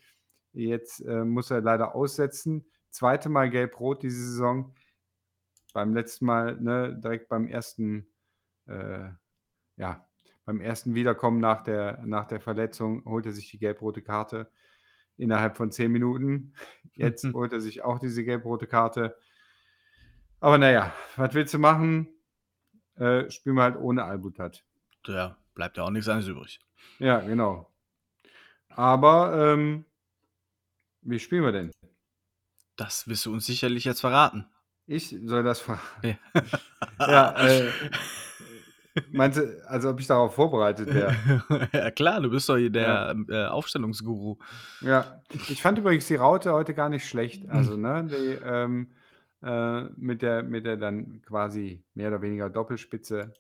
[0.52, 2.66] Jetzt äh, muss er leider aussetzen.
[2.90, 4.74] Zweite Mal gelb-rot diese Saison.
[5.72, 8.08] Beim letzten Mal, ne, direkt beim ersten,
[8.66, 9.10] äh,
[9.76, 10.08] ja,
[10.50, 14.50] beim ersten Wiederkommen nach der, nach der Verletzung holt er sich die gelb-rote Karte
[15.16, 16.54] innerhalb von zehn Minuten.
[16.92, 17.34] Jetzt Mhm.
[17.34, 19.16] holt er sich auch diese gelb-rote Karte.
[20.40, 22.08] Aber naja, was willst du machen?
[22.96, 24.64] Äh, spielen wir halt ohne Albutat.
[25.06, 26.58] Ja, bleibt ja auch nichts anderes übrig.
[26.98, 27.70] Ja, genau.
[28.70, 29.84] Aber ähm,
[31.02, 31.70] wie spielen wir denn?
[32.74, 34.46] Das wirst du uns sicherlich jetzt verraten.
[34.86, 35.80] Ich soll das fragen.
[36.02, 36.16] Ja.
[36.98, 37.70] Ja, äh,
[39.10, 41.20] meinst du, also ob ich darauf vorbereitet wäre?
[41.72, 44.36] ja, klar, du bist doch hier der äh, Aufstellungsguru.
[44.80, 47.48] Ja, ich fand übrigens die Raute heute gar nicht schlecht.
[47.50, 48.92] Also, ne, die, ähm,
[49.42, 53.34] äh, mit der, mit der dann quasi mehr oder weniger Doppelspitze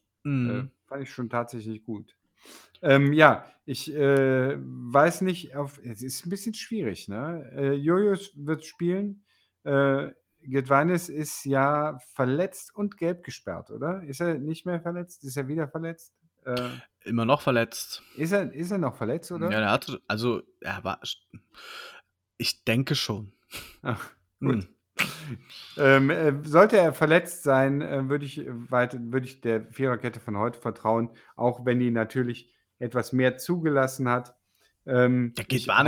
[0.44, 0.70] äh, Mhm.
[0.86, 2.16] fand ich schon tatsächlich gut.
[2.82, 7.50] Ähm, ja, ich äh, weiß nicht, auf, es ist ein bisschen schwierig, ne?
[7.54, 9.24] Äh, Julius wird spielen.
[9.64, 10.08] Äh,
[10.42, 14.02] Gedweines ist ja verletzt und gelb gesperrt, oder?
[14.02, 15.24] Ist er nicht mehr verletzt?
[15.24, 16.14] Ist er wieder verletzt?
[16.44, 16.68] Äh,
[17.04, 18.02] Immer noch verletzt.
[18.16, 19.50] ist, er, ist er noch verletzt, oder?
[19.50, 21.00] Ja, der hatte, also, er war,
[22.38, 23.32] ich denke schon.
[23.82, 24.56] Ach, gut.
[24.56, 24.68] Mhm.
[25.78, 30.36] Ähm, äh, sollte er verletzt sein, äh, würde ich, weit, würde ich der Viererkette von
[30.36, 34.34] heute vertrauen, auch wenn die natürlich etwas mehr zugelassen hat.
[34.90, 35.44] Ähm, Der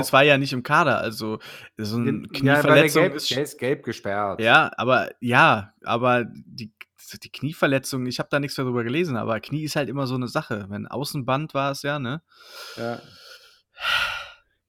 [0.09, 1.41] auch- war ja nicht im Kader, also
[1.77, 3.31] so eine Ja, der, Knieverletzung gelb, ist.
[3.31, 4.41] der ist gelb gesperrt.
[4.41, 6.73] Ja, aber ja, aber die,
[7.23, 10.29] die Knieverletzung, ich habe da nichts darüber gelesen, aber Knie ist halt immer so eine
[10.29, 10.67] Sache.
[10.69, 12.23] Wenn Außenband war es ja, ne?
[12.77, 13.01] Ja.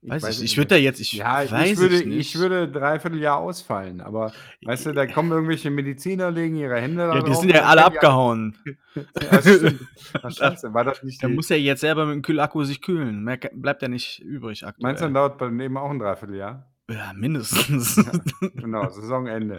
[0.05, 2.35] Weiß ich, es ich würde da jetzt, ich ja, weiß ich würde, ich nicht.
[2.35, 7.07] ich würde dreiviertel Jahr ausfallen, aber weißt du, da kommen irgendwelche Mediziner, legen ihre Hände
[7.07, 8.55] da ja, die sind ja alle abgehauen.
[8.95, 9.81] Ja, stimmt.
[10.37, 13.23] Scheiße, war das nicht Der muss ja jetzt selber mit dem Kühlakku sich kühlen.
[13.23, 14.83] Mehr bleibt ja nicht übrig aktuell.
[14.83, 16.67] Meinst du, dann dauert bei dem eben auch ein Dreivierteljahr?
[16.89, 17.95] ja, mindestens.
[18.55, 19.57] Genau, Saisonende.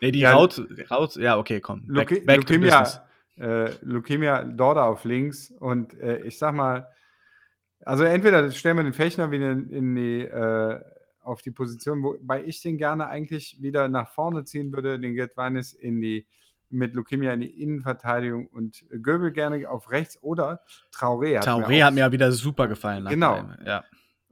[0.00, 1.86] nee, die Ja, Raut, Raut, ja, okay, komm.
[1.86, 2.38] Back, back.
[2.38, 2.88] Leukemia,
[3.38, 6.88] äh, Leukemia Dorda auf links und äh, ich sag mal,
[7.84, 10.80] also entweder stellen wir den Fechner wieder in, in die, äh,
[11.22, 15.72] auf die Position, wobei ich den gerne eigentlich wieder nach vorne ziehen würde, den Getwanis
[15.72, 16.26] in die
[16.74, 20.62] mit Leukemia in die Innenverteidigung und Göbel gerne auf rechts oder
[20.94, 21.36] Traoré.
[21.36, 23.04] Hat Traoré auch- hat mir ja wieder super gefallen.
[23.06, 23.44] Genau.
[23.66, 23.84] Ja.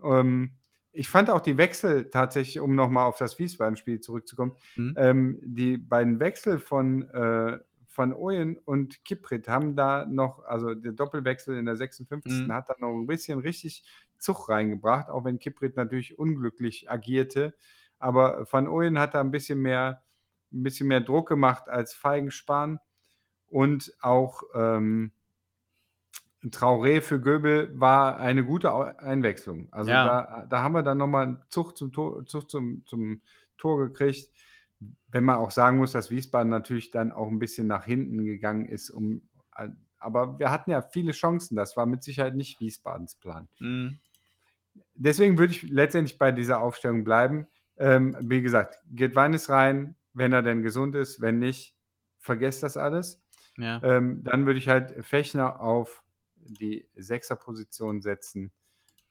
[0.02, 0.52] ähm,
[0.92, 4.94] ich fand auch die Wechsel tatsächlich, um nochmal auf das Wiesbaden-Spiel zurückzukommen, Mhm.
[4.96, 7.58] ähm, die beiden Wechsel von, äh,
[8.00, 12.46] von Oyen und Kiprit haben da noch, also der Doppelwechsel in der 56.
[12.46, 12.52] Mhm.
[12.54, 13.84] hat da noch ein bisschen richtig
[14.16, 17.52] Zug reingebracht, auch wenn Kiprit natürlich unglücklich agierte.
[17.98, 20.02] Aber Van Oyen hat da ein bisschen mehr,
[20.50, 22.80] ein bisschen mehr Druck gemacht als Feigenspahn.
[23.50, 25.12] Und auch ähm,
[26.42, 29.68] Traoré für Göbel war eine gute Einwechslung.
[29.72, 30.06] Also Ja.
[30.06, 33.20] da, da haben wir dann nochmal einen Zug, zum Tor, Zug zum, zum
[33.58, 34.30] Tor gekriegt.
[35.12, 38.66] Wenn man auch sagen muss, dass Wiesbaden natürlich dann auch ein bisschen nach hinten gegangen
[38.66, 38.90] ist.
[38.90, 39.22] Um,
[39.98, 41.56] aber wir hatten ja viele Chancen.
[41.56, 43.48] Das war mit Sicherheit nicht Wiesbadens Plan.
[43.58, 43.98] Mhm.
[44.94, 47.46] Deswegen würde ich letztendlich bei dieser Aufstellung bleiben.
[47.76, 51.20] Ähm, wie gesagt, geht Weines rein, wenn er denn gesund ist.
[51.20, 51.74] Wenn nicht,
[52.18, 53.22] vergesst das alles.
[53.56, 53.82] Ja.
[53.82, 56.02] Ähm, dann würde ich halt Fechner auf
[56.36, 58.52] die Sechserposition setzen.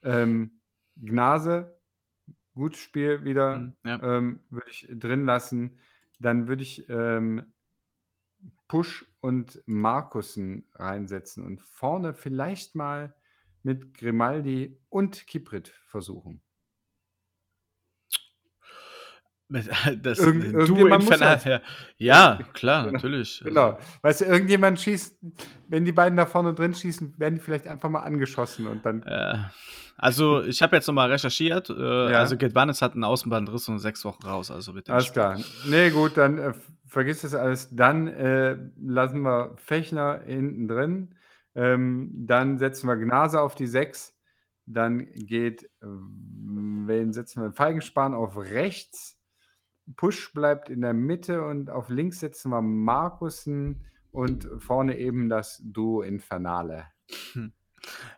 [0.01, 0.62] Ähm,
[0.95, 1.77] Gnase,
[2.53, 3.73] gutes Spiel wieder, Mhm.
[3.83, 4.01] ja.
[4.17, 5.77] ähm, würde ich drin lassen.
[6.19, 7.53] Dann würde ich ähm,
[8.67, 13.15] Push und Markussen reinsetzen und vorne vielleicht mal
[13.63, 16.41] mit Grimaldi und Kiprit versuchen.
[20.01, 21.45] Das, Irgend, irgendjemand muss halt.
[21.45, 21.59] ja.
[21.97, 22.93] ja, klar, Genau.
[22.93, 23.41] natürlich.
[23.43, 23.79] Genau.
[24.03, 25.17] Weißt du, irgendjemand schießt,
[25.67, 29.01] wenn die beiden da vorne drin schießen, werden die vielleicht einfach mal angeschossen und dann.
[29.03, 29.38] äh,
[29.97, 31.69] also ich habe jetzt nochmal recherchiert.
[31.71, 32.19] Äh, Ja.
[32.19, 34.51] Also Gedwanis hat einen Außenbandriss und sechs Wochen raus.
[34.51, 35.39] Also bitte Alles klar.
[35.67, 36.53] Nee, gut, dann äh,
[36.85, 37.69] vergiss das alles.
[37.75, 41.15] Dann äh, lassen wir Fechner hinten drin.
[41.55, 44.13] Ähm, dann setzen wir Gnase auf die 6.
[44.67, 47.51] Dann geht, wen setzen wir?
[47.53, 49.18] Feigenspan auf rechts.
[49.95, 55.62] Push bleibt in der Mitte und auf links setzen wir Markussen und vorne eben das
[55.63, 56.86] Duo Infernale.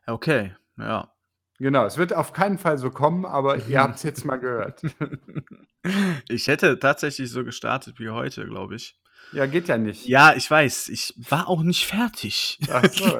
[0.07, 1.13] Okay, ja.
[1.59, 4.81] Genau, es wird auf keinen Fall so kommen, aber ihr habt es jetzt mal gehört.
[6.29, 8.99] Ich hätte tatsächlich so gestartet wie heute, glaube ich.
[9.31, 10.07] Ja, geht ja nicht.
[10.07, 10.89] Ja, ich weiß.
[10.89, 12.59] Ich war auch nicht fertig.
[12.71, 13.19] Ach so.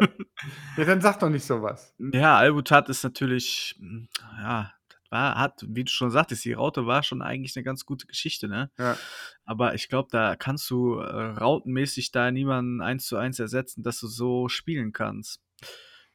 [0.78, 1.96] Ja, dann sag doch nicht sowas.
[1.98, 3.82] Ja, Albutat ist natürlich,
[4.38, 4.72] ja,
[5.12, 8.47] war, hat, wie du schon sagtest, die Raute war schon eigentlich eine ganz gute Geschichte,
[8.47, 8.71] ne?
[8.80, 8.97] Ja.
[9.45, 14.00] Aber ich glaube, da kannst du äh, rautenmäßig da niemanden eins zu eins ersetzen, dass
[14.00, 15.41] du so spielen kannst.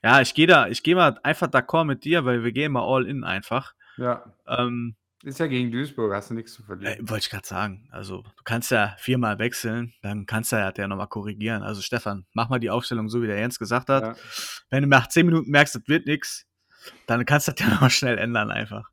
[0.03, 2.85] Ja, ich gehe da, ich gehe mal einfach d'accord mit dir, weil wir gehen mal
[2.87, 3.75] all in einfach.
[3.97, 4.35] Ja.
[4.47, 7.09] Ähm, Ist ja gegen Duisburg, hast du nichts zu äh, verlieren.
[7.09, 7.89] Wollte ich gerade sagen.
[7.91, 11.63] Also, du kannst ja viermal wechseln, dann kannst du ja der nochmal korrigieren.
[11.63, 14.03] Also, Stefan, mach mal die Aufstellung so, wie der Jens gesagt hat.
[14.03, 14.15] Ja.
[14.71, 16.46] Wenn du nach zehn Minuten merkst, das wird nichts,
[17.07, 18.91] dann kannst du das ja nochmal schnell ändern einfach.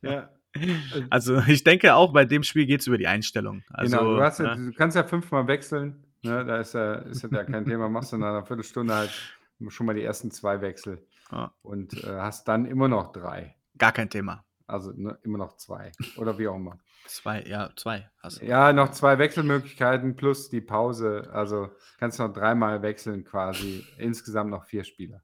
[0.00, 0.30] Ja.
[1.08, 3.62] Also, ich denke auch bei dem Spiel geht es über die Einstellung.
[3.70, 4.66] Also, genau, du, ja, ne?
[4.70, 6.04] du kannst ja fünfmal wechseln.
[6.22, 6.44] Ne?
[6.44, 7.88] Da ist ja, ist ja kein Thema.
[7.88, 9.36] Machst du in einer Viertelstunde halt
[9.68, 13.56] schon mal die ersten zwei Wechsel Ja, und äh, hast dann immer noch drei.
[13.78, 14.44] gar kein Thema.
[14.66, 15.92] Also ne, immer noch zwei.
[16.16, 16.78] Oder wie auch immer.
[17.06, 18.46] Zwei, ja, zwei hast du.
[18.46, 21.28] Ja, noch zwei Wechselmöglichkeiten plus die Pause.
[21.32, 23.84] Also kannst noch dreimal wechseln quasi.
[23.98, 25.22] Insgesamt noch vier Spieler.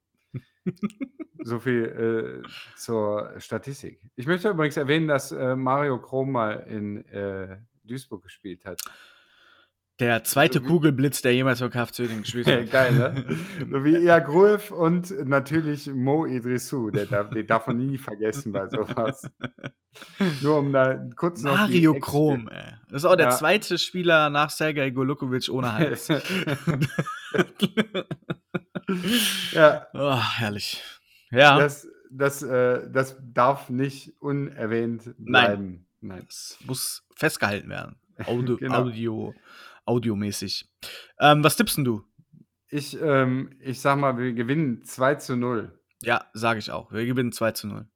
[1.43, 4.01] So viel äh, zur Statistik.
[4.17, 8.81] Ich möchte übrigens erwähnen, dass äh, Mario Krom mal in äh, Duisburg gespielt hat.
[10.01, 12.71] Der zweite So Kugelblitz, der jemals für KFC Uerdingen gespielt hat.
[12.71, 13.25] Geil, ne?
[13.71, 16.91] So wie Ia Gruev und natürlich Mo Idrissou.
[16.91, 19.29] Der darf, den darf man nie vergessen bei sowas.
[20.43, 21.57] Nur um da kurz noch.
[21.57, 22.75] Mario Krom, ey.
[22.91, 23.37] Das ist auch der Ja.
[23.37, 26.09] zweite Spieler nach Sergej Golukovic ohne Hals.
[29.53, 30.83] ja, oh, herrlich.
[31.31, 35.87] Ja, das, das, äh, das darf nicht unerwähnt bleiben.
[36.01, 36.23] Nein.
[36.27, 37.97] das muss festgehalten werden.
[38.25, 38.75] Audio, Genau.
[38.85, 39.35] Audio,
[39.85, 40.69] audiomäßig.
[41.21, 42.05] Ähm, was tippst denn du?
[42.71, 45.73] Ich, ähm, ich sag mal, wir gewinnen 2 zu 0.
[46.03, 46.93] Ja, sage ich auch.
[46.93, 47.89] Wir gewinnen 2 zu 0.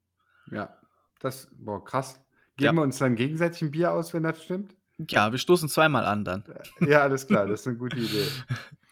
[0.51, 0.75] Ja,
[1.19, 2.19] das, boah, krass.
[2.57, 2.73] Geben Ja.
[2.73, 4.75] wir uns dann gegenseitig ein Bier aus, wenn das stimmt?
[5.09, 6.43] Ja, wir stoßen zweimal an dann.
[6.81, 8.27] Ja, alles klar, das ist eine gute Idee.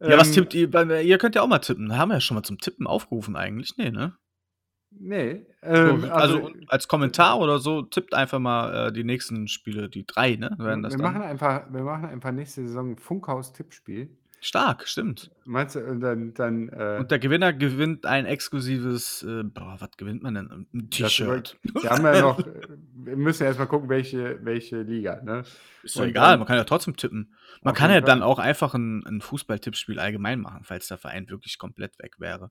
[0.00, 1.00] Ja, was Ähm, tippt ihr?
[1.00, 1.96] Ihr könnt ja auch mal tippen.
[1.96, 3.76] Haben wir ja schon mal zum Tippen aufgerufen eigentlich.
[3.76, 4.16] Nee, ne?
[4.98, 9.48] Nee, So, ähm, also, also, als Kommentar oder so, tippt einfach mal äh, die nächsten
[9.48, 10.54] Spiele, die drei, ne?
[10.58, 10.82] Wir, dann.
[10.98, 14.16] machen einfach, wir machen einfach nächste Saison ein Funkhaus-Tippspiel.
[14.40, 15.30] Stark, stimmt.
[15.44, 19.90] Meinst du, und dann, dann äh, Und der Gewinner gewinnt ein exklusives, äh, boah, was
[19.96, 20.66] gewinnt man denn?
[20.72, 21.58] Ein T-Shirt.
[21.62, 22.38] wir haben ja noch,
[22.94, 25.42] wir müssen ja erstmal gucken, welche, welche Liga, ne?
[25.82, 27.34] Ist doch und egal, dann- man kann ja trotzdem tippen.
[27.62, 31.58] Man kann ja dann auch einfach ein, ein Fußballtippspiel allgemein machen, falls der Verein wirklich
[31.58, 32.50] komplett weg wäre.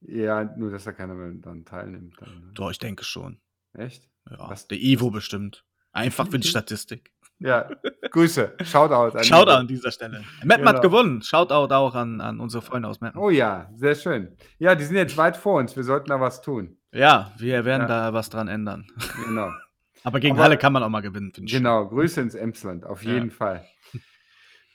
[0.00, 2.14] Ja, nur, dass da keiner mehr dann teilnimmt.
[2.20, 2.50] Dann, ne?
[2.54, 3.40] Doch, ich denke schon.
[3.74, 4.08] Echt?
[4.30, 5.64] Ja, Was- der Ivo bestimmt.
[5.92, 7.10] Einfach für die Statistik.
[7.40, 7.68] Ja,
[8.10, 9.16] Grüße, Shoutout.
[9.16, 10.24] an Shoutout an dieser Stelle.
[10.40, 10.80] Hat Genau.
[10.80, 11.22] gewonnen.
[11.22, 13.20] Shoutout auch an, an unsere Freunde aus Meppen.
[13.20, 14.36] Oh ja, sehr schön.
[14.58, 16.76] Ja, die sind jetzt weit vor uns, wir sollten da was tun.
[16.92, 17.86] Ja, wir werden Ja.
[18.08, 18.86] da was dran ändern.
[19.24, 19.50] Genau.
[20.04, 21.52] Aber gegen Aber- Halle kann man auch mal gewinnen, finde ich.
[21.56, 23.12] Genau, Grüße ins Emsland, auf Ja.
[23.14, 23.64] jeden Fall.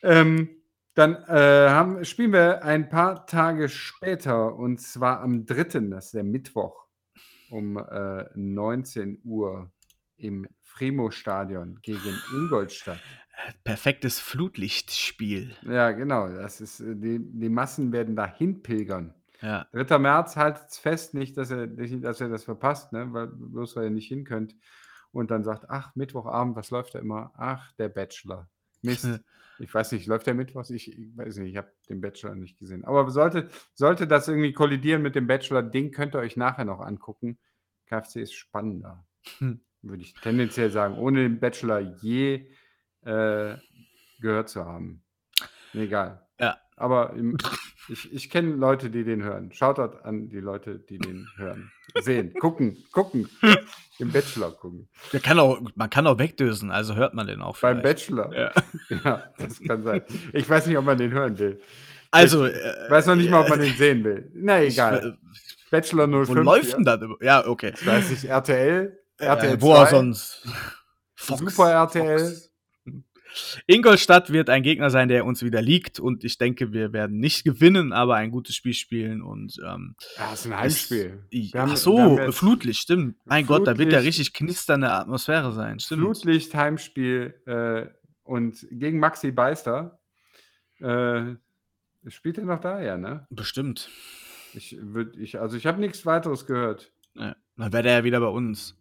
[0.02, 0.49] Ähm,
[0.95, 6.13] dann äh, haben, spielen wir ein paar Tage später und zwar am 3., das ist
[6.13, 6.86] der Mittwoch,
[7.49, 9.71] um äh, 19 Uhr
[10.17, 12.99] im Fremo-Stadion gegen Ingolstadt.
[13.63, 15.56] Perfektes Flutlichtspiel.
[15.63, 19.13] Ja, genau, das ist, äh, die, die Massen werden dahin pilgern.
[19.41, 19.67] Ja.
[19.73, 19.99] 3.
[19.99, 23.12] März haltet es fest, nicht, dass ihr, nicht, dass ihr das verpasst, ne?
[23.12, 24.56] weil, bloß weil ihr nicht hin könnt.
[25.12, 27.34] Und dann sagt, ach, Mittwochabend, was läuft da immer?
[27.36, 28.49] Ach, der Bachelor.
[28.82, 29.08] Mist.
[29.60, 30.71] Ich weiß nicht, läuft der Mittwochs?
[30.71, 32.84] Ich, ich weiß nicht, ich habe den Bachelor nicht gesehen.
[32.86, 36.82] Aber sollte, sollte das irgendwie kollidieren mit dem Bachelor, den könnt ihr euch nachher noch
[36.82, 37.38] angucken.
[37.86, 39.06] KFC ist spannender,
[39.38, 39.62] Hm.
[39.84, 42.48] würde ich tendenziell sagen, ohne den Bachelor je
[43.06, 43.56] äh,
[44.19, 45.04] gehört zu haben.
[45.74, 46.26] Egal.
[46.39, 46.58] Ja.
[46.76, 47.38] Aber im,
[47.89, 49.52] Ich, ich kenne Leute, die den hören.
[49.52, 51.69] Shoutout an die Leute, die den hören.
[52.02, 53.28] Sehen, gucken, gucken.
[54.00, 54.88] Im Bachelor gucken.
[55.12, 58.08] Der kann auch, man kann auch wegdösen, also hört man den auch Beim vielleicht.
[58.08, 58.34] Bachelor.
[58.34, 58.52] Ja.
[59.04, 60.02] Ja, das kann sein.
[60.32, 61.60] Ich weiß nicht, ob man den hören will.
[62.10, 62.54] Also, Ich
[62.89, 64.32] weiß noch nicht mal, ob man den sehen will.
[64.34, 65.17] Na ich, egal.
[65.22, 65.28] äh,
[65.69, 66.30] Bachelor 05.
[66.30, 66.76] Wo läuft ja.
[66.78, 67.02] denn das?
[67.02, 67.74] über- Ja, okay.
[67.76, 70.47] Ich weiß nicht, RTL, RTL wo auch 2, sonst?
[71.15, 72.19] Super RTL.
[72.19, 72.49] Fox.
[73.65, 77.43] Ingolstadt wird ein Gegner sein, der uns wieder liegt und ich denke, wir werden nicht
[77.43, 81.23] gewinnen, aber ein gutes Spiel spielen und ähm, Ja, das ist ein Heimspiel.
[81.32, 83.17] Wir haben- Ach so, Flutlicht, stimmt.
[83.26, 84.19] Mein Gott, da wird ja Flutlicht.
[84.19, 86.02] richtig knisternde Atmosphäre sein, stimmt.
[86.02, 87.88] Flutlicht, Heimspiel äh,
[88.23, 89.99] und gegen Maxi Beister.
[90.80, 91.36] Äh,
[92.08, 93.26] spielt er noch da, ja, ne?
[93.32, 93.89] Bestimmt.
[94.54, 96.91] Ich würd, ich, also ich habe nichts weiteres gehört.
[97.15, 97.36] Ja.
[97.58, 98.76] Dann wäre der ja wieder bei uns.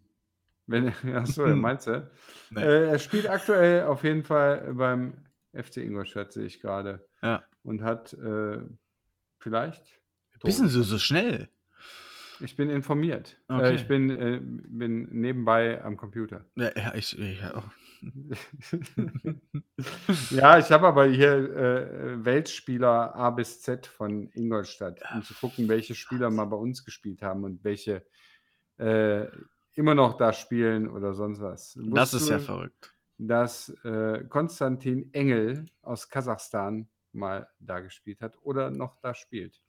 [0.67, 2.09] Wenn, achso, ja, meinst du?
[2.51, 2.61] Nee.
[2.61, 7.05] Äh, er spielt aktuell auf jeden Fall beim FC Ingolstadt, sehe ich gerade.
[7.21, 7.43] Ja.
[7.63, 8.59] Und hat äh,
[9.39, 9.99] vielleicht.
[10.41, 11.49] Wissen Sie so schnell?
[12.39, 13.37] Ich bin informiert.
[13.47, 13.71] Okay.
[13.71, 16.45] Äh, ich bin, äh, bin nebenbei am Computer.
[16.55, 17.63] Ja, ja ich, ich ja,
[20.31, 25.69] ja, ich habe aber hier äh, Weltspieler A bis Z von Ingolstadt, um zu gucken,
[25.69, 28.05] welche Spieler mal bei uns gespielt haben und welche
[28.77, 29.27] äh,
[29.75, 31.77] immer noch da spielen oder sonst was.
[31.93, 32.93] das ist ja Wusstest verrückt.
[33.17, 39.61] Dass äh, Konstantin Engel aus Kasachstan mal da gespielt hat oder noch da spielt.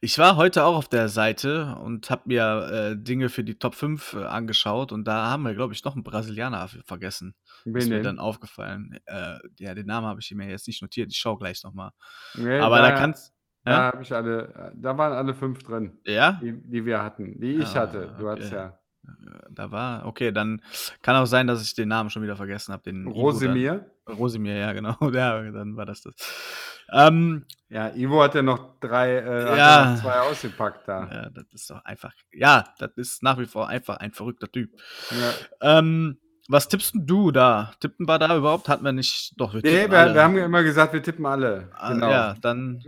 [0.00, 3.74] Ich war heute auch auf der Seite und habe mir äh, Dinge für die Top
[3.74, 7.34] 5 äh, angeschaut und da haben wir, glaube ich, noch einen Brasilianer vergessen.
[7.64, 8.04] Ist Wen mir denn?
[8.04, 8.96] dann aufgefallen.
[9.06, 11.10] Äh, ja, den Namen habe ich mir jetzt nicht notiert.
[11.10, 11.90] Ich schaue gleich nochmal.
[12.34, 13.34] Nee, Aber da kannst.
[13.64, 13.78] Da Ja?
[13.92, 16.38] habe ich alle, da waren alle fünf drin, ja?
[16.40, 18.14] die, die wir hatten, die ich Ah, hatte.
[18.18, 18.56] Du hattest okay.
[18.60, 18.78] ja
[19.50, 20.06] Da war.
[20.06, 20.60] Okay, dann
[21.02, 22.90] kann auch sein, dass ich den Namen schon wieder vergessen habe.
[22.90, 23.84] Ivo dann-.
[24.08, 24.96] Rosimir, ja, genau.
[25.12, 26.14] Ja, dann war das das.
[26.92, 29.92] Ähm, Ja, Ivo hat ja noch drei, äh, Ja.
[29.94, 31.08] noch zwei ausgepackt da.
[31.10, 32.12] ja, das ist doch einfach.
[32.32, 34.70] Ja, das ist nach wie vor einfach ein verrückter Typ.
[35.10, 35.78] Ja.
[35.78, 37.72] Ähm, was tippst du da?
[37.80, 38.68] Tippen wir da überhaupt?
[38.68, 39.32] Hatten wir nicht.
[39.38, 40.14] Doch, wir Nee, tippen wir, alle.
[40.14, 41.70] wir haben ja immer gesagt, wir tippen alle.
[41.74, 42.10] Ah, Genau.
[42.10, 42.82] Ja, dann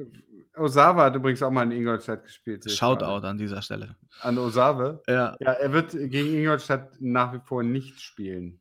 [0.57, 2.71] Osawa hat übrigens auch mal in Ingolstadt gespielt.
[2.71, 3.97] Shoutout an dieser Stelle.
[4.21, 5.03] An Osawe.
[5.09, 5.37] Ja.
[5.41, 8.61] Ja, er wird gegen Ingolstadt nach wie vor nicht spielen.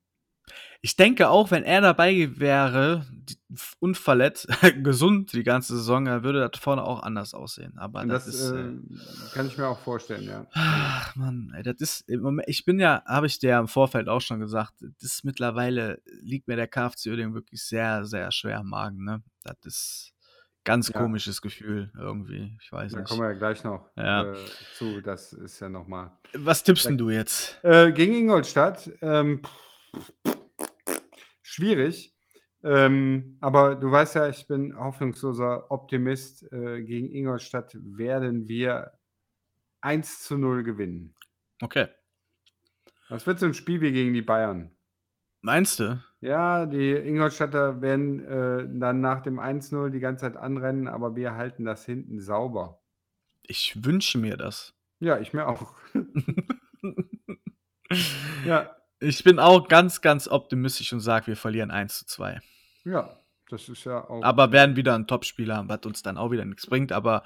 [0.81, 3.07] Ich denke auch, wenn er dabei wäre,
[3.79, 4.47] unverletzt,
[4.83, 7.75] gesund die ganze Saison, dann würde das vorne auch anders aussehen.
[7.79, 8.51] Aber das, das ist.
[8.51, 8.75] äh, Äh,
[9.33, 10.45] kann ich mir auch vorstellen, ja.
[10.53, 13.67] Ach, Mann, ey, das ist im Moment, ich bin ja, habe ich dir ja im
[13.67, 18.31] Vorfeld auch schon gesagt, das ist mittlerweile liegt mir der KFC Uerdingen wirklich sehr, sehr
[18.31, 19.23] schwer am Magen, ne?
[19.43, 20.13] Das ist
[20.65, 20.99] ganz Ja.
[20.99, 23.07] komisches Gefühl irgendwie, ich weiß Da nicht.
[23.07, 24.33] kommen wir ja gleich noch Ja.
[24.33, 24.35] äh,
[24.73, 25.01] zu.
[25.01, 26.11] Das ist ja nochmal.
[26.33, 27.57] Was tippst denn du jetzt?
[27.63, 28.91] Äh, gegen Ingolstadt.
[29.01, 29.41] Ähm,
[31.41, 32.13] schwierig.
[32.63, 36.51] Ähm, aber du weißt ja, ich bin hoffnungsloser Optimist.
[36.51, 38.91] Äh, gegen Ingolstadt werden wir
[39.81, 41.13] 1 zu 0 gewinnen.
[41.61, 41.87] Okay.
[43.09, 44.71] Das wird so ein Spiel wie gegen die Bayern.
[45.41, 46.01] Meinst du?
[46.25, 51.35] Ja, die Ingolstädter werden äh, dann nach dem 1-0 die ganze Zeit anrennen, aber wir
[51.35, 52.81] halten das hinten sauber.
[53.43, 54.73] Ich wünsche mir das.
[54.99, 55.75] Ja, ich mir auch.
[58.45, 62.39] ja, Ich bin auch ganz, ganz optimistisch und sage, wir verlieren 1 zu 2.
[62.85, 64.23] ja, das ist ja auch.
[64.23, 66.91] Aber werden wieder ein Topspieler haben, was uns dann auch wieder nichts bringt.
[66.91, 67.21] Aber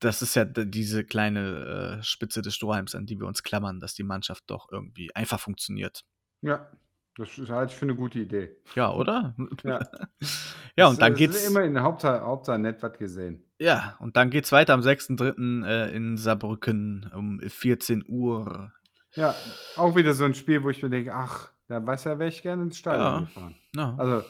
[0.00, 3.94] das ist ja diese kleine äh, Spitze des Strohhalms, an die wir uns klammern, dass
[3.94, 6.04] die Mannschaft doch irgendwie einfach funktioniert.
[6.42, 6.68] Ja,
[7.16, 8.56] das ist halt für eine gute Idee.
[8.74, 9.34] Ja, oder?
[9.64, 9.80] Ja,
[10.76, 11.48] ja, und dann Es- es geht's.
[11.48, 13.42] Immer in der Hauptsache, Hauptsache nett was gesehen.
[13.58, 15.64] Ja, und dann geht's weiter am 6.3.
[15.66, 18.72] Äh, in Saarbrücken um 14 Uhr.
[19.14, 19.34] Ja,
[19.76, 22.42] auch wieder so ein Spiel, wo ich mir denke, ach, da weiß ja, wäre ich
[22.42, 23.20] gerne ins Stadion Ja.
[23.20, 23.54] gefahren.
[23.74, 23.94] Ja.
[23.96, 24.24] Also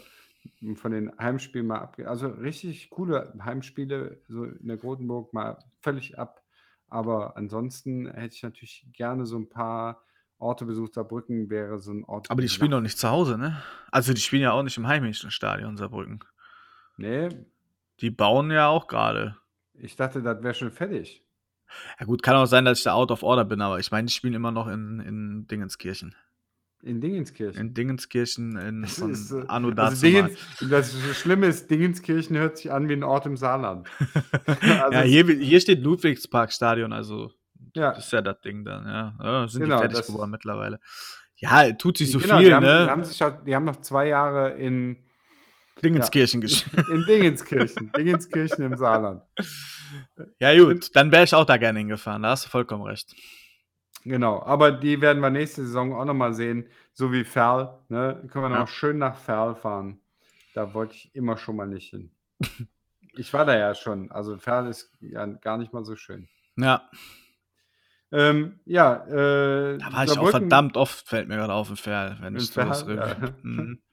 [0.77, 2.09] von den Heimspielen mal abge...
[2.09, 6.41] Also richtig coole Heimspiele, so in der Grotenburg mal völlig ab.
[6.89, 10.05] Aber ansonsten hätte ich natürlich gerne so ein paar
[10.39, 10.95] Orte besucht.
[10.95, 12.31] Saarbrücken wäre so ein Ort.
[12.31, 13.63] Aber die spielen doch nicht zu Hause, ne?
[13.91, 16.21] Also die spielen ja auch nicht im heimischen Stadion Saarbrücken.
[16.99, 17.29] Nee,
[18.01, 19.37] Die bauen ja auch gerade.
[19.75, 21.23] ich dachte, das wäre schon fertig.
[21.99, 24.07] Ja gut, kann auch sein, dass ich da out of order bin, aber ich meine,
[24.07, 26.15] die spielen immer noch in, in Dingenskirchen.
[26.83, 27.61] In Dingenskirchen.
[27.61, 30.07] In Dingenskirchen in, Das von ist, äh, Anno also.
[30.07, 30.39] Dingens,
[30.71, 33.89] das Schlimme ist, Dingenskirchen hört sich an wie ein Ort im Saarland.
[34.63, 37.33] ja, also- hier, hier steht Ludwigsparkstadion, also
[37.77, 39.15] Ja, das ist ja das Ding dann, ja.
[39.23, 40.81] ja sind Genau, die fertig geworden mittlerweile.
[41.37, 42.85] Ja, tut sich so genau, viel, die haben, ne?
[42.85, 44.97] Die haben, sich, auch- die haben noch zwei Jahre in,
[45.83, 46.89] Dingenskirchen gespielt.
[46.89, 47.93] in Dingenskirchen.
[47.93, 49.23] Dingenskirchen im Saarland.
[50.39, 53.15] Ja, gut, dann wäre ich auch da gerne hingefahren, da hast du vollkommen recht.
[54.05, 57.79] Genau, aber die werden wir nächste Saison auch nochmal sehen, so wie Ferl.
[57.89, 58.23] Ne?
[58.33, 58.61] Können wir Ja.
[58.61, 60.01] noch schön nach Ferl fahren.
[60.55, 62.11] Da wollte ich immer schon mal nicht hin.
[63.15, 64.11] ich war da ja schon.
[64.11, 66.29] Also Ferl ist ja gar nicht mal so schön.
[66.57, 66.89] Ja,
[68.13, 72.17] Ähm, ja, äh, da war ich auch verdammt oft, fällt mir gerade auf im Ferl,
[72.21, 73.17] wenn ich Ferl, rede.
[73.21, 73.29] ja.
[73.43, 73.79] Mhm.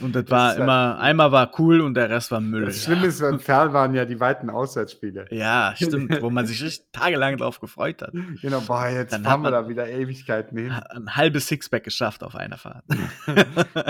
[0.00, 2.64] Und das Das war ja- immer, einmal war cool und der Rest war Müll.
[2.64, 5.26] Das Schlimme ist, beim Ferl waren ja die weiten Auswärtsspiele.
[5.30, 8.12] Ja, stimmt, wo man sich richtig tagelang drauf gefreut hat.
[8.40, 10.70] Genau, boah, jetzt Dann hat wir da wieder Ewigkeiten hin.
[10.70, 12.84] Ein halbes Sixpack geschafft auf einer Fahrt.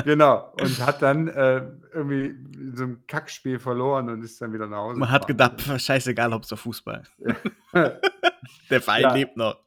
[0.05, 0.53] genau.
[0.61, 1.63] Und hat dann äh,
[1.93, 4.99] irgendwie in so einem Kackspiel verloren und ist dann wieder nach Hause.
[4.99, 5.53] Man hat gefahren.
[5.57, 7.05] gedacht, pf, scheißegal, Hauptsache Fußball.
[8.71, 9.15] Der Verein Ja.
[9.15, 9.65] lebt noch.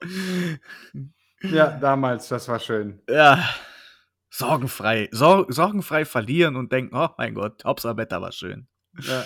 [1.41, 3.01] Ja, damals, das war schön.
[3.09, 3.47] Ja,
[4.29, 5.09] sorgenfrei.
[5.11, 8.67] Sor sorgenfrei verlieren und denken, oh mein Gott, Hauptsache Wetter war schön.
[8.99, 9.23] Ja.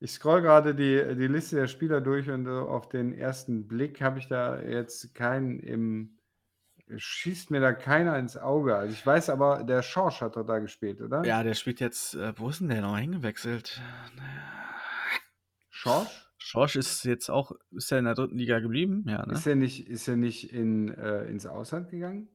[0.00, 4.00] Ich scroll gerade die, die Liste der Spieler durch und so auf den ersten Blick
[4.02, 6.18] habe ich da jetzt keinen im.
[6.94, 8.76] Schießt mir da keiner ins Auge.
[8.76, 11.24] Also ich weiß aber, der Schorsch hat doch da gespielt, oder?
[11.24, 13.80] Ja, der spielt jetzt, äh, wo ist denn der noch hingewechselt?
[15.70, 16.23] Schorsch?
[16.44, 19.02] Schorsch ist jetzt auch, ist er in der dritten Liga geblieben?
[19.08, 19.32] Ja, ne?
[19.32, 22.28] Ist er nicht, ist er nicht in, äh, ins Ausland gegangen?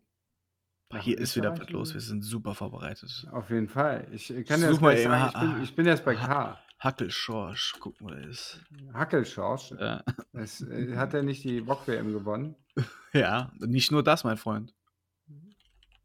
[0.91, 3.27] Nach Hier ist wieder was los, wir sind super vorbereitet.
[3.31, 4.07] Auf jeden Fall.
[4.11, 6.57] Ich kann jetzt mal sagen, ich bin, ich bin jetzt bei K.
[6.79, 8.59] Hackel Schorsch, gucken wir das.
[8.95, 9.75] Hackelschorsch.
[9.79, 10.03] Ja.
[10.33, 12.55] Es, äh, hat er nicht die Bock-WM gewonnen?
[13.13, 14.73] ja, nicht nur das, mein Freund.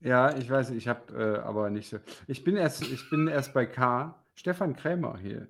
[0.00, 2.00] Ja, ich weiß, ich habe äh, aber nicht so.
[2.26, 4.22] Ich bin erst, ich bin erst bei K.
[4.34, 5.48] Stefan Krämer hier.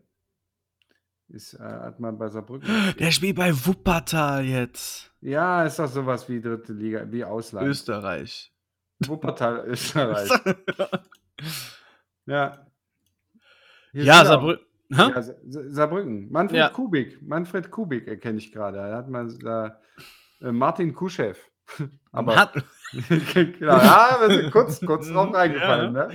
[1.29, 2.69] Ist, äh, hat mal bei Saarbrücken.
[2.99, 5.11] Der spielt bei Wuppertal jetzt.
[5.21, 7.67] Ja, ist doch sowas wie dritte Liga, wie Ausland.
[7.67, 8.53] Österreich.
[9.07, 10.31] Wuppertal, Österreich.
[12.27, 12.67] Ja.
[13.93, 14.65] Hier ja, Saarbrücken.
[14.89, 16.31] Ja, Sa- Sa- Saarbrücken.
[16.33, 16.69] Manfred Ja.
[16.71, 17.21] Kubik.
[17.23, 18.79] Manfred Kubik erkenne ich gerade.
[18.79, 19.79] Da hat man da
[20.41, 21.35] äh, Martin Kuschew.
[22.13, 22.51] Aber
[22.93, 25.93] genau, ja, wir sind kurz, kurz drauf Mhm, reingefallen.
[25.93, 26.09] Ne?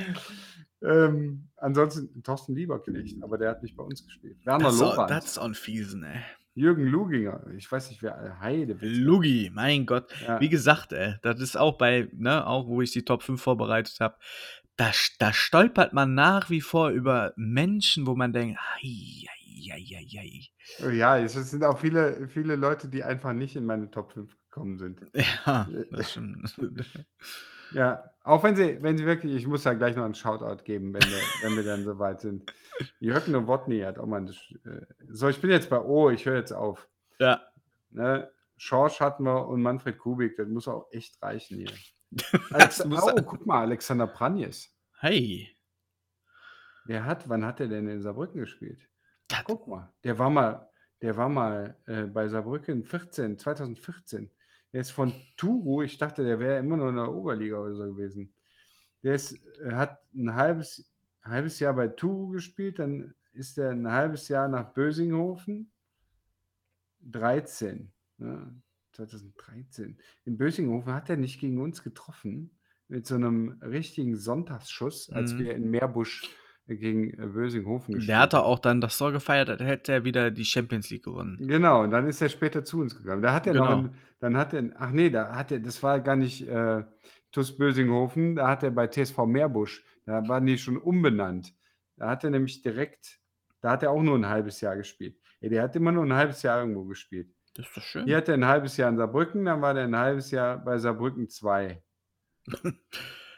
[0.82, 4.38] Ähm, ansonsten Thorsten Lieberknecht, aber der hat nicht bei uns gespielt.
[4.46, 6.22] Werner Lorenz, das ist ein Fiesen, ey.
[6.56, 8.78] Jürgen Luginger, ich weiß nicht, wer Heide.
[8.82, 10.12] Lugi, mein Gott.
[10.28, 10.42] Ja.
[10.42, 14.00] Wie gesagt, ey, das ist auch bei, ne, auch wo ich die Top 5 vorbereitet
[14.00, 14.18] habe,
[14.76, 19.98] da, da stolpert man nach wie vor über Menschen, wo man denkt, ai, ai, ai,
[19.98, 20.86] ai, ai.
[20.86, 24.36] Oh Ja, es sind auch viele, viele Leute, die einfach nicht in meine Top 5
[24.50, 25.02] gekommen sind.
[25.46, 26.56] Ja, das stimmt.
[27.72, 30.94] Ja, auch wenn sie, wenn sie wirklich, ich muss da gleich noch einen Shoutout geben,
[30.94, 32.52] wenn wir, wenn wir dann soweit sind.
[33.00, 36.36] Jürgen Nowotny hat auch mal eine, äh, so, ich bin jetzt bei O, ich höre
[36.38, 36.88] jetzt auf.
[37.20, 37.42] ja.
[37.92, 38.30] Ne?
[38.58, 41.72] Schorsch hatten wir und Manfred Kubik, das muss auch echt reichen hier.
[42.52, 44.76] Alex, oh, guck mal, Alexander Pranjes.
[45.00, 45.56] Hey.
[46.88, 48.82] Der hat, wann hat er denn in Saarbrücken gespielt?
[49.28, 50.70] Das- Guck mal, der war mal,
[51.02, 54.30] der war mal äh, bei Saarbrücken 14, 2014.
[54.74, 57.84] Der ist von Turu, ich dachte, der wäre immer noch in der Oberliga oder so
[57.86, 58.34] gewesen.
[59.04, 60.92] Der ist, äh, hat ein halbes,
[61.24, 65.72] halbes Jahr bei Turu gespielt, dann ist er ein halbes Jahr nach Bösinghofen.
[67.02, 68.62] 13, ne?
[68.92, 69.98] 2013.
[70.26, 72.52] In Bösinghofen hat er nicht gegen uns getroffen,
[72.88, 75.40] mit so einem richtigen Sonntagsschuss, als Mhm.
[75.40, 76.30] wir in Meerbusch
[76.76, 80.32] gegen äh, Bösinghofen gespielt Der hatte auch dann das Tor gefeiert, dann hätte er wieder
[80.32, 81.38] die Champions League gewonnen.
[81.40, 83.22] Genau, und dann ist er später zu uns gegangen.
[83.22, 83.78] Da hat er noch, Genau.
[83.90, 86.84] ein, dann hat er, ach nee, da hat er, das war gar nicht äh,
[87.32, 91.54] TuS Bösinghofen, da hat er bei TSV Meerbusch, da waren die schon umbenannt.
[91.98, 93.20] Da hat er nämlich direkt,
[93.62, 95.18] da hat er auch nur ein halbes Jahr gespielt.
[95.42, 97.30] Ja, der hat immer nur ein halbes Jahr irgendwo gespielt.
[97.56, 98.06] Das ist doch schön.
[98.06, 100.78] Hier hat er ein halbes Jahr in Saarbrücken, dann war der ein halbes Jahr bei
[100.78, 101.82] Saarbrücken 2.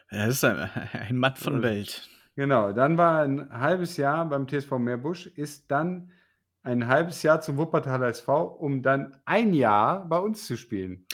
[0.10, 0.58] Er ist ein,
[0.94, 2.08] ein Mann von Welt.
[2.36, 6.12] Genau, dann war ein halbes Jahr beim TSV Meerbusch, ist dann
[6.64, 11.06] ein halbes Jahr zum Wuppertaler SV, um dann ein Jahr bei uns zu spielen.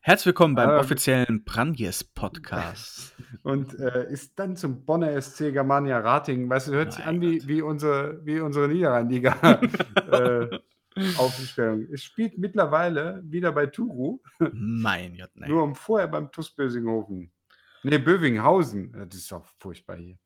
[0.00, 3.14] Herzlich willkommen beim Aber- offiziellen Branjes Podcast.
[3.42, 6.48] und äh, ist dann zum Bonner SC Germania Rating.
[6.48, 9.60] Weißt du, hört sich Mein an wie, wie, unsere, wie unsere Niederrhein-Liga
[10.10, 10.58] äh,
[11.18, 11.86] Aufstellung.
[11.92, 14.20] Es spielt mittlerweile wieder bei Turu,
[14.52, 15.50] mein Gott, nein.
[15.50, 17.30] nur um vorher beim TuS Bösinghofen.
[17.82, 18.92] Ne, Bövinghausen.
[18.92, 20.16] Das ist doch furchtbar hier.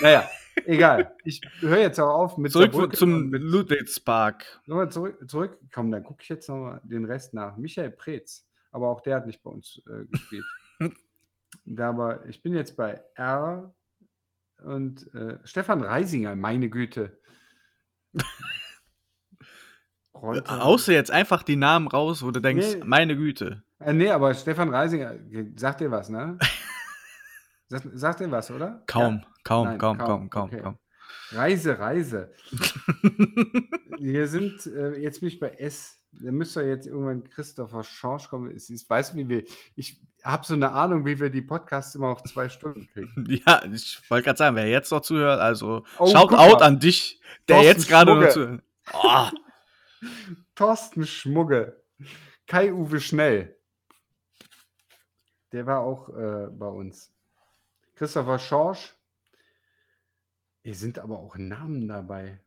[0.00, 0.28] Naja,
[0.66, 1.14] egal.
[1.24, 4.60] Ich höre jetzt auch auf mit Zurück Saarbrücken zum Ludwigspark.
[4.66, 5.58] Nochmal zurück, zurück.
[5.72, 7.56] Komm, dann gucke ich jetzt noch mal den Rest nach.
[7.56, 10.44] Michael Preetz, aber auch der hat nicht bei uns äh, gespielt.
[11.78, 13.74] aber ich bin jetzt bei R
[14.64, 17.18] und äh, Stefan Reisinger, meine Güte.
[20.14, 22.82] Haust du jetzt einfach die Namen raus, wo du denkst, Nee.
[22.84, 23.62] meine Güte.
[23.80, 25.14] Äh, nee, aber Stefan Reisinger,
[25.56, 26.38] sagt dir was, ne?
[27.68, 28.82] sagt, sagt dir was, oder?
[28.86, 29.26] Kaum, Ja.
[29.44, 30.60] Kaum, Nein, kaum, kaum, kaum, kaum, okay.
[30.60, 30.78] kaum.
[31.32, 32.32] Reise, Reise.
[33.98, 35.98] Wir sind, äh, jetzt bin ich bei S.
[36.12, 38.50] Da müsste jetzt irgendwann Christopher Schorsch kommen.
[38.50, 39.44] Ist, weißt du, wie wir,
[39.76, 43.10] ich habe so eine Ahnung, wie wir die Podcasts immer auf zwei Stunden kriegen.
[43.46, 46.62] Ja, ich wollte gerade sagen, wer jetzt noch zuhört, also Oh, Shoutout guck mal.
[46.64, 47.18] an dich,
[47.48, 48.62] der Thorsten jetzt gerade noch zuhört.
[48.92, 49.28] Oh,
[50.54, 51.82] Thorsten Schmugge.
[52.46, 53.56] Kai-Uwe Schnell.
[55.52, 57.10] Der war auch äh, bei uns.
[57.94, 58.94] Christopher Schorsch.
[60.62, 62.40] Hier sind aber auch Namen dabei.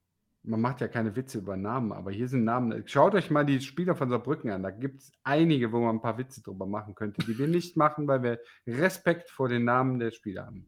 [0.43, 2.87] Man macht ja keine Witze über Namen, aber hier sind Namen.
[2.87, 4.63] Schaut euch mal die Spieler von Saarbrücken an.
[4.63, 7.77] Da gibt es einige, wo man ein paar Witze drüber machen könnte, die wir nicht
[7.77, 10.65] machen, weil wir Respekt vor den Namen der Spieler haben.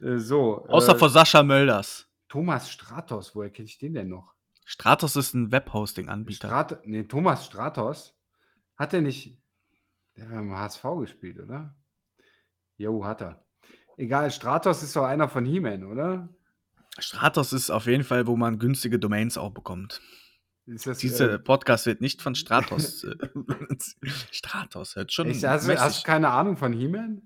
[0.00, 0.66] Äh, so.
[0.68, 2.08] außer äh, vor Sascha Mölders.
[2.28, 4.32] Thomas Stratos, woher kenne ich den denn noch?
[4.64, 6.48] Stratos ist ein Webhosting-Anbieter.
[6.48, 8.16] Strat nee, Thomas Stratos.
[8.76, 9.38] Hat er nicht.
[10.16, 11.74] Der hat im HSV gespielt, oder?
[12.76, 13.44] Jo, hat er.
[13.96, 16.28] Egal, Stratos ist doch einer von He-Man, oder?
[16.98, 20.00] Stratos ist auf jeden Fall, wo man günstige Domains auch bekommt.
[20.66, 23.04] Das, Dieser äh, Podcast wird nicht von Stratos.
[23.04, 23.16] äh,
[24.30, 25.28] Stratos hört schon.
[25.28, 27.22] ich, hast, du- hast du keine Ahnung von He-Man?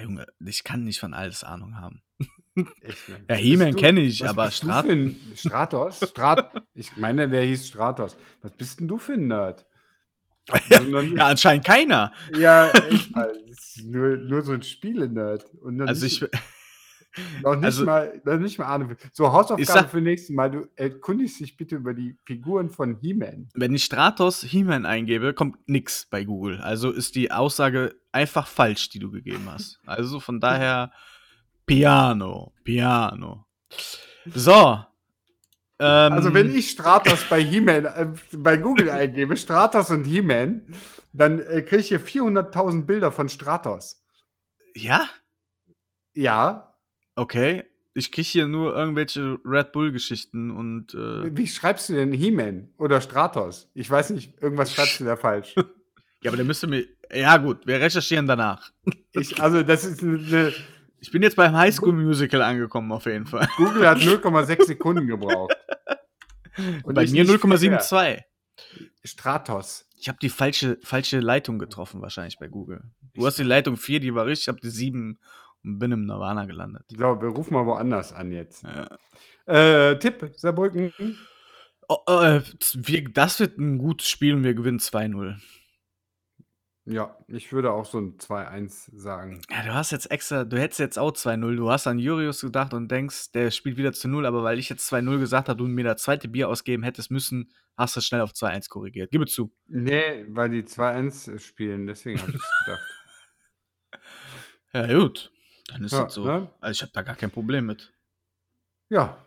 [0.00, 2.02] Junge, ich kann nicht von alles Ahnung haben.
[2.80, 3.24] Echt, ne?
[3.28, 4.86] Ja, He-Man kenne ich, was aber Strat-
[5.34, 5.98] Stratos?
[6.08, 8.16] Strat ich meine, der hieß Stratos.
[8.42, 9.66] Was bist denn du für ein Nerd?
[10.70, 12.12] Ja, anscheinend keiner.
[12.38, 13.10] ja, echt.
[13.16, 13.26] Das
[13.76, 15.44] ist nur, nur so ein Spiele-Nerd.
[15.64, 16.24] Noch Also ich,
[17.42, 18.96] noch nicht also- mal, noch nicht mal Ahnung.
[19.12, 20.50] So, Hausaufgabe sag- für nächstes Mal.
[20.50, 23.48] Du erkundigst dich bitte über die Figuren von He-Man.
[23.54, 26.60] wenn ich Stratos He-Man eingebe, kommt nix bei Google.
[26.60, 29.78] Also ist die Aussage einfach falsch, die du gegeben hast.
[29.86, 30.92] Also von daher
[31.66, 33.46] Piano, Piano.
[34.34, 34.84] So.
[35.78, 40.62] Ähm, Also, wenn ich Stratos bei He-Man, äh, bei Google eingebe, Stratos und He-Man,
[41.12, 44.02] dann äh, kriege ich hier 400.000 Bilder von Stratos.
[44.74, 45.08] Ja?
[46.14, 46.74] Ja.
[47.16, 47.64] Okay.
[47.94, 53.00] Ich kriege hier nur irgendwelche Red Bull-Geschichten und äh, Wie schreibst du denn He-Man oder
[53.00, 53.70] Stratos?
[53.72, 55.54] Ich weiß nicht, irgendwas schreibst du da falsch.
[56.22, 56.84] ja, aber der müsste mir.
[57.10, 58.70] Ja, gut, wir recherchieren danach.
[59.18, 60.52] Ich, also, das ist eine.
[61.00, 63.48] Ich bin jetzt beim High School Musical angekommen, auf jeden Fall.
[63.56, 65.56] Google hat 0,6 Sekunden gebraucht.
[66.84, 67.80] Und Bei mir nicht viel mehr.
[67.80, 68.24] 0,72.
[69.04, 69.88] Stratos.
[69.96, 72.82] Ich habe die falsche, falsche Leitung getroffen, wahrscheinlich bei Google.
[73.14, 75.18] Du hast die Leitung 4, die war richtig, ich habe die 7
[75.66, 76.84] und bin im Nirvana gelandet.
[76.90, 78.64] Ich glaube, wir rufen mal woanders an jetzt.
[78.64, 79.90] Ja.
[79.90, 80.92] Äh, Tipp, Saarbrücken.
[81.88, 82.42] Oh, äh,
[82.74, 85.36] wir, das wird ein gutes Spiel und wir gewinnen 2-0.
[86.88, 89.42] Ja, ich würde auch so ein 2-1 sagen.
[89.50, 91.56] Ja, du hast jetzt extra, du hättest jetzt auch 2-0.
[91.56, 94.68] Du hast an Jurius gedacht und denkst, der spielt wieder zu 0, aber weil ich
[94.68, 98.20] jetzt 2-0 gesagt habe, du mir das zweite Bier ausgeben hättest müssen, hast du schnell
[98.20, 99.10] auf 2-1 korrigiert.
[99.10, 99.52] Gib es zu.
[99.66, 102.82] Nee, weil die 2-1 spielen, deswegen habe ich es gedacht.
[104.72, 105.32] Ja, gut.
[105.68, 106.24] Dann ist Ja, das so.
[106.24, 106.48] ne?
[106.60, 107.92] Also ich habe da gar kein Problem mit.
[108.88, 109.24] Ja,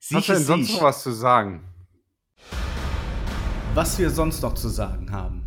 [0.00, 1.64] Siech hast du denn sonst noch was zu sagen?
[3.74, 5.44] Was wir sonst noch zu sagen haben.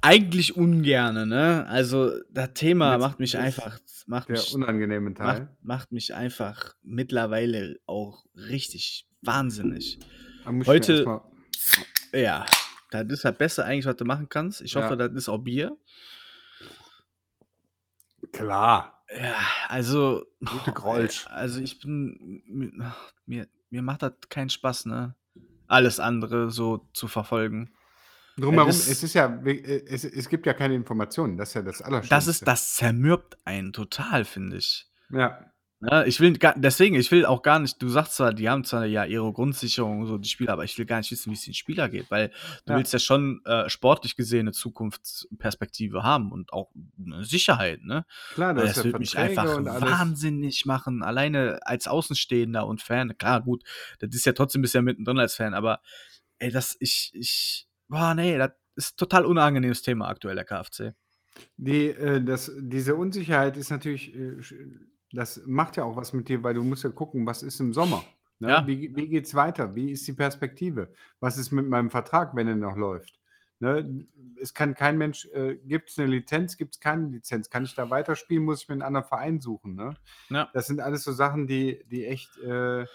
[0.00, 1.64] Eigentlich ungerne, ne?
[1.68, 5.48] Also, das Thema Jetzt macht mich einfach, macht Der mich, unangenehme macht, Teil.
[5.62, 10.00] macht mich einfach mittlerweile auch richtig wahnsinnig.
[10.66, 11.20] Heute-
[12.12, 12.44] Ja,
[12.90, 14.60] das ist halt besser eigentlich, was du machen kannst.
[14.60, 14.96] Ich hoffe, Ja.
[14.96, 15.76] das ist auch Bier.
[18.32, 19.04] Klar.
[19.16, 19.34] Ja,
[19.68, 20.24] also.
[20.44, 21.26] Gute Grolsch.
[21.28, 22.42] Also ich bin.
[23.26, 25.14] Mir, mir macht das keinen Spaß, ne?
[25.68, 27.72] Alles andere so zu verfolgen.
[28.36, 31.82] Drumherum, das- es ist ja, es, es gibt ja keine Informationen, das ist ja das
[31.82, 32.14] Allerschlimmste.
[32.14, 34.86] Das ist, das zermürbt einen total, finde ich.
[35.10, 35.51] Ja,
[35.84, 38.62] Ja, ich will gar, deswegen, ich will auch gar nicht, du sagst zwar, die haben
[38.64, 41.44] zwar ja ihre Grundsicherung, so die Spieler, aber ich will gar nicht wissen, wie es
[41.44, 42.28] den Spieler geht, weil
[42.66, 42.76] du Ja.
[42.78, 46.70] willst ja schon äh, sportlich gesehen eine Zukunftsperspektive haben und auch
[47.04, 48.06] eine Sicherheit, ne?
[48.30, 53.18] klar, das das ja würde mich einfach wahnsinnig machen, alleine als Außenstehender und Fan.
[53.18, 53.64] Klar, gut,
[53.98, 55.80] das ist ja trotzdem bisher mittendrin als Fan, aber
[56.38, 60.94] ey, das, ich, ich, boah, nee, das ist total unangenehmes Thema aktuell, der KFC.
[61.56, 64.36] Die, äh, das, diese Unsicherheit ist natürlich, äh,
[65.12, 67.72] das macht ja auch was mit dir, weil du musst ja gucken, was ist im
[67.72, 68.04] Sommer.
[68.38, 68.48] Ne?
[68.48, 68.66] Ja.
[68.66, 69.74] Wie, wie geht es weiter?
[69.74, 70.92] Wie ist die Perspektive?
[71.20, 73.20] Was ist mit meinem Vertrag, wenn er noch läuft?
[73.60, 74.06] Ne?
[74.40, 77.48] Es kann kein Mensch, äh, gibt es eine Lizenz, gibt es keine Lizenz?
[77.48, 78.44] Kann ich da weiterspielen?
[78.44, 79.76] Muss ich mir einen anderen Verein suchen?
[79.76, 79.94] Ne?
[80.30, 80.50] Ja.
[80.52, 82.86] Das sind alles so Sachen, die, die echt äh,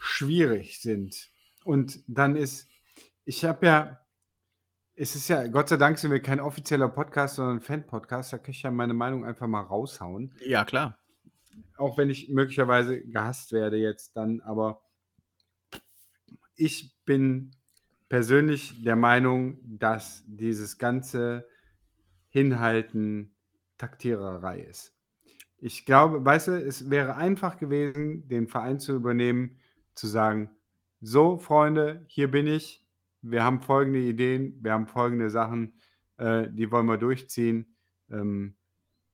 [0.00, 1.30] schwierig sind.
[1.64, 2.68] Und dann ist,
[3.24, 4.00] ich habe ja,
[4.96, 8.32] es ist ja, Gott sei Dank sind wir kein offizieller Podcast, sondern ein Fan-Podcast.
[8.32, 10.34] Da kann ich ja meine Meinung einfach mal raushauen.
[10.44, 10.98] Ja, klar.
[11.76, 14.82] Auch wenn ich möglicherweise gehasst werde jetzt dann, aber
[16.56, 17.50] ich bin
[18.08, 21.48] persönlich der Meinung, dass dieses ganze
[22.28, 23.34] Hinhalten
[23.78, 24.94] Taktiererei ist.
[25.58, 29.58] Ich glaube, weißt du, es wäre einfach gewesen, den Verein zu übernehmen,
[29.94, 30.50] zu sagen,
[31.00, 32.84] so Freunde, hier bin ich,
[33.22, 35.74] wir haben folgende Ideen, wir haben folgende Sachen,
[36.18, 37.74] äh, die wollen wir durchziehen.
[38.10, 38.56] Ähm,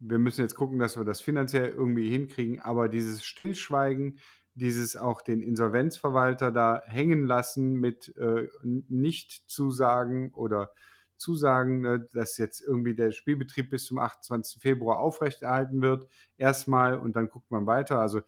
[0.00, 4.18] wir müssen jetzt gucken, dass wir das finanziell irgendwie hinkriegen, aber dieses Stillschweigen,
[4.54, 10.72] dieses auch den Insolvenzverwalter da hängen lassen mit äh, Nicht-Zusagen oder
[11.16, 14.60] Zusagen, ne, dass jetzt irgendwie der Spielbetrieb bis zum 28.
[14.60, 18.00] Februar aufrechterhalten wird, erstmal und dann guckt man weiter.
[18.00, 18.22] Also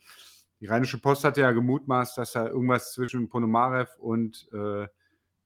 [0.61, 4.87] die Rheinische Post hatte ja gemutmaßt, dass da irgendwas zwischen Ponomarev und äh,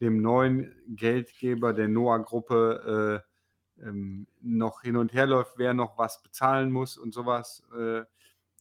[0.00, 3.35] dem neuen Geldgeber der Noah-Gruppe äh,
[3.82, 7.62] ähm, noch hin und her läuft, wer noch was bezahlen muss und sowas.
[7.76, 8.04] Äh,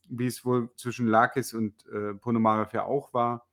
[0.07, 3.47] wie es wohl zwischen Lakis und äh, Ponomarev ja auch war.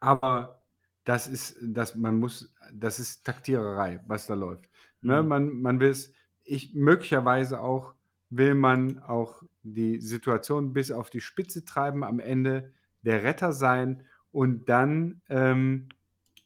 [0.00, 0.62] Aber
[1.04, 4.68] das ist, das, man muss, das ist Taktiererei, was da läuft.
[5.00, 5.22] Ne?
[5.22, 5.28] Mhm.
[5.28, 6.12] Man, man will es,
[6.44, 7.94] ich möglicherweise auch,
[8.30, 14.06] will man auch die Situation bis auf die Spitze treiben, am Ende der Retter sein
[14.32, 15.88] und dann ähm,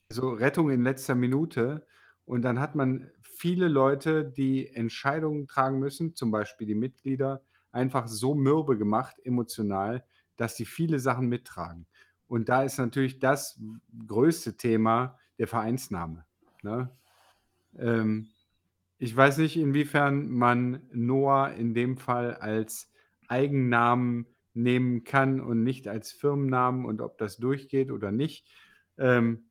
[0.08, 1.86] so Rettung in letzter Minute.
[2.24, 3.10] Und dann hat man
[3.42, 10.04] viele Leute, die Entscheidungen tragen müssen, zum Beispiel die Mitglieder, einfach so mürbe gemacht, emotional,
[10.36, 11.88] dass sie viele Sachen mittragen.
[12.28, 13.60] Und da ist natürlich das
[14.06, 16.24] größte Thema der Vereinsname.
[16.62, 16.96] Ne?
[17.76, 18.28] Ähm,
[18.98, 22.92] ich weiß nicht, inwiefern man Noah in dem Fall als
[23.26, 28.46] Eigennamen nehmen kann und nicht als Firmennamen und ob das durchgeht oder nicht.
[28.98, 29.46] Ähm,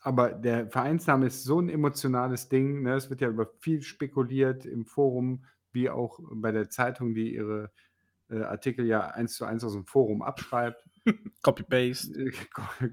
[0.00, 2.82] aber der Vereinsname ist so ein emotionales Ding.
[2.82, 2.94] Ne?
[2.94, 7.70] Es wird ja über viel spekuliert im Forum, wie auch bei der Zeitung, die ihre
[8.30, 10.82] äh, Artikel ja eins zu eins aus dem Forum abschreibt.
[11.42, 12.30] Copy-Paste.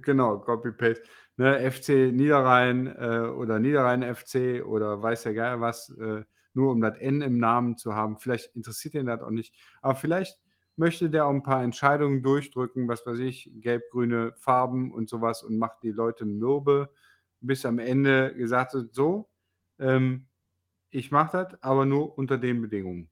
[0.01, 1.03] genau, Copy-Paste.
[1.37, 6.81] Ne, FC Niederrhein äh, oder Niederrhein FC oder weiß ja geil was, äh, nur um
[6.81, 8.17] das N im Namen zu haben.
[8.17, 9.53] Vielleicht interessiert ihn das auch nicht.
[9.81, 10.39] Aber vielleicht
[10.78, 15.57] möchte der auch ein paar Entscheidungen durchdrücken, was weiß ich, gelb-grüne Farben und sowas und
[15.57, 16.89] macht die Leute mürbe,
[17.41, 19.30] bis am Ende gesagt wird, so,
[19.80, 20.28] ähm,
[20.89, 23.09] ich mache das, aber nur unter den Bedingungen.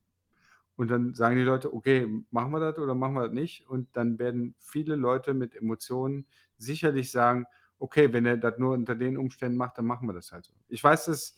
[0.75, 3.67] Und dann sagen die Leute, okay, machen wir das oder machen wir das nicht?
[3.69, 6.25] Und dann werden viele Leute mit Emotionen
[6.57, 7.45] sicherlich sagen,
[7.79, 10.53] okay, wenn er das nur unter den Umständen macht, dann machen wir das halt so.
[10.67, 11.35] Ich weiß, dass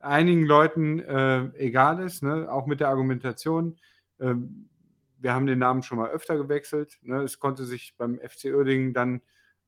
[0.00, 2.50] einigen Leuten äh, egal ist, ne?
[2.50, 3.76] auch mit der Argumentation.
[4.20, 4.68] Ähm,
[5.18, 6.98] wir haben den Namen schon mal öfter gewechselt.
[7.02, 7.22] Ne?
[7.22, 9.20] Es konnte sich beim FC Uerdingen dann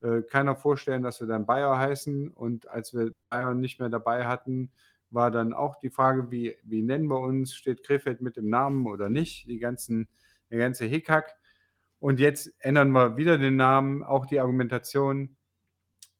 [0.03, 2.31] äh, keiner vorstellen, dass wir dann Bayer heißen.
[2.31, 4.71] Und als wir Bayern nicht mehr dabei hatten,
[5.11, 7.55] war dann auch die Frage, wie, wie nennen wir uns?
[7.55, 9.49] Steht Krefeld mit dem Namen oder nicht?
[9.49, 10.09] Die ganzen,
[10.51, 11.35] der ganze Hickhack.
[11.99, 15.37] Und jetzt ändern wir wieder den Namen, auch die Argumentation.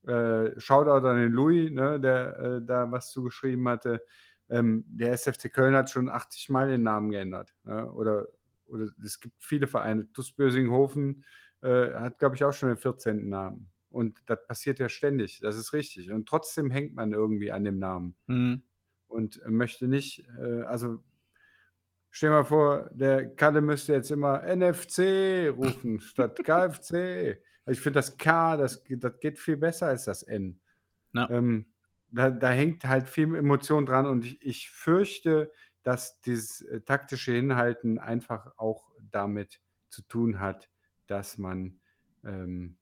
[0.07, 4.05] Äh, Shoutout an den Louis, ne, der äh, da was zugeschrieben hatte.
[4.49, 7.55] Ähm, der SFC Köln hat schon 80 Mal den Namen geändert.
[7.65, 7.91] Ne?
[7.93, 8.27] Oder,
[8.71, 10.11] oder es gibt viele Vereine.
[10.13, 11.25] TuS Bösinghofen
[11.63, 13.29] äh, hat, glaube ich, auch schon den 14.
[13.29, 13.71] Namen.
[13.91, 16.11] Und das passiert ja ständig, das ist richtig.
[16.13, 18.15] Und trotzdem hängt man irgendwie an dem Namen.
[18.27, 18.63] Mhm.
[19.09, 21.03] Und möchte nicht, äh, also
[22.11, 27.43] stell mal vor, der Kalle müsste jetzt immer NFC rufen statt KFC.
[27.67, 30.61] Ich finde das K, das, das geht viel besser als das N.
[31.13, 31.29] Ja.
[31.29, 31.67] Ähm,
[32.13, 35.53] da, da hängt halt viel Emotion dran und ich, ich fürchte,
[35.83, 40.69] dass dieses äh, taktische Hinhalten einfach auch damit zu tun hat,
[41.07, 41.81] dass man
[42.25, 42.77] ähm,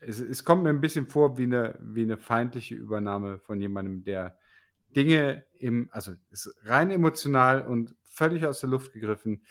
[0.00, 4.02] es, es kommt mir ein bisschen vor wie eine, wie eine feindliche Übernahme von jemandem,
[4.04, 4.38] der
[4.96, 6.14] Dinge im, also
[6.62, 9.44] rein emotional und völlig aus der Luft gegriffen,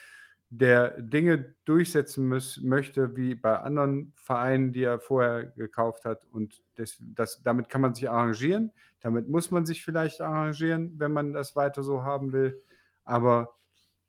[0.49, 6.25] der Dinge durchsetzen muss, möchte, wie bei anderen Vereinen, die er vorher gekauft hat.
[6.31, 8.71] Und das, das, damit kann man sich arrangieren.
[8.99, 12.61] Damit muss man sich vielleicht arrangieren, wenn man das weiter so haben will.
[13.03, 13.55] Aber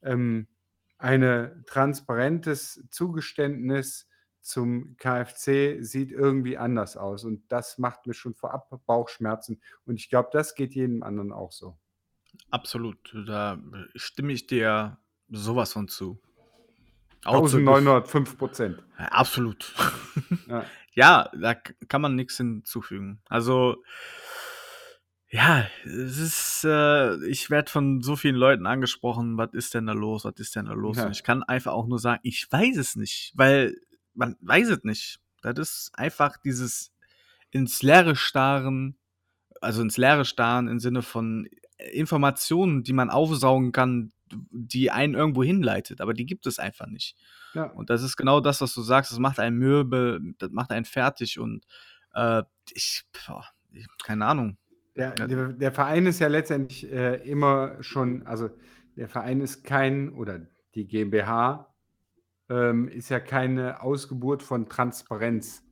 [0.03, 0.47] ähm,
[0.97, 4.09] ein transparentes Zugeständnis
[4.41, 7.24] zum KFC sieht irgendwie anders aus.
[7.24, 9.61] Und das macht mir schon vorab Bauchschmerzen.
[9.84, 11.78] Und ich glaube, das geht jedem anderen auch so.
[12.51, 13.14] Absolut.
[13.26, 13.59] Da
[13.95, 16.20] stimme ich dir sowas von zu.
[17.25, 18.83] Auch zu- 1905 Prozent.
[18.99, 19.75] Ja, absolut.
[20.49, 20.64] Ja.
[20.93, 23.21] ja, da kann man nichts hinzufügen.
[23.29, 23.77] Also,
[25.29, 29.93] ja, es ist, äh, ich werde von so vielen Leuten angesprochen, was ist denn da
[29.93, 30.97] los, was ist denn da los?
[30.97, 31.07] Ja.
[31.07, 33.77] Und ich kann einfach auch nur sagen, ich weiß es nicht, weil
[34.14, 35.21] man weiß es nicht.
[35.43, 36.93] Das ist einfach dieses
[37.51, 38.97] ins Leere starren,
[39.61, 41.49] also ins Leere starren im Sinne von
[41.93, 44.12] Informationen, die man aufsaugen kann,
[44.51, 47.16] die einen irgendwo hinleitet, aber die gibt es einfach nicht.
[47.55, 47.64] Ja.
[47.64, 50.85] Und das ist genau das, was du sagst, das macht einen mürbe, das macht einen
[50.85, 51.64] fertig und
[52.14, 54.57] äh, ich, boah, ich keine Ahnung.
[54.97, 58.51] Der, der, der Verein ist ja letztendlich äh, immer schon, also
[58.97, 60.41] der Verein ist kein, oder
[60.74, 61.72] die GmbH
[62.49, 65.62] ähm, ist ja keine Ausgeburt von Transparenz,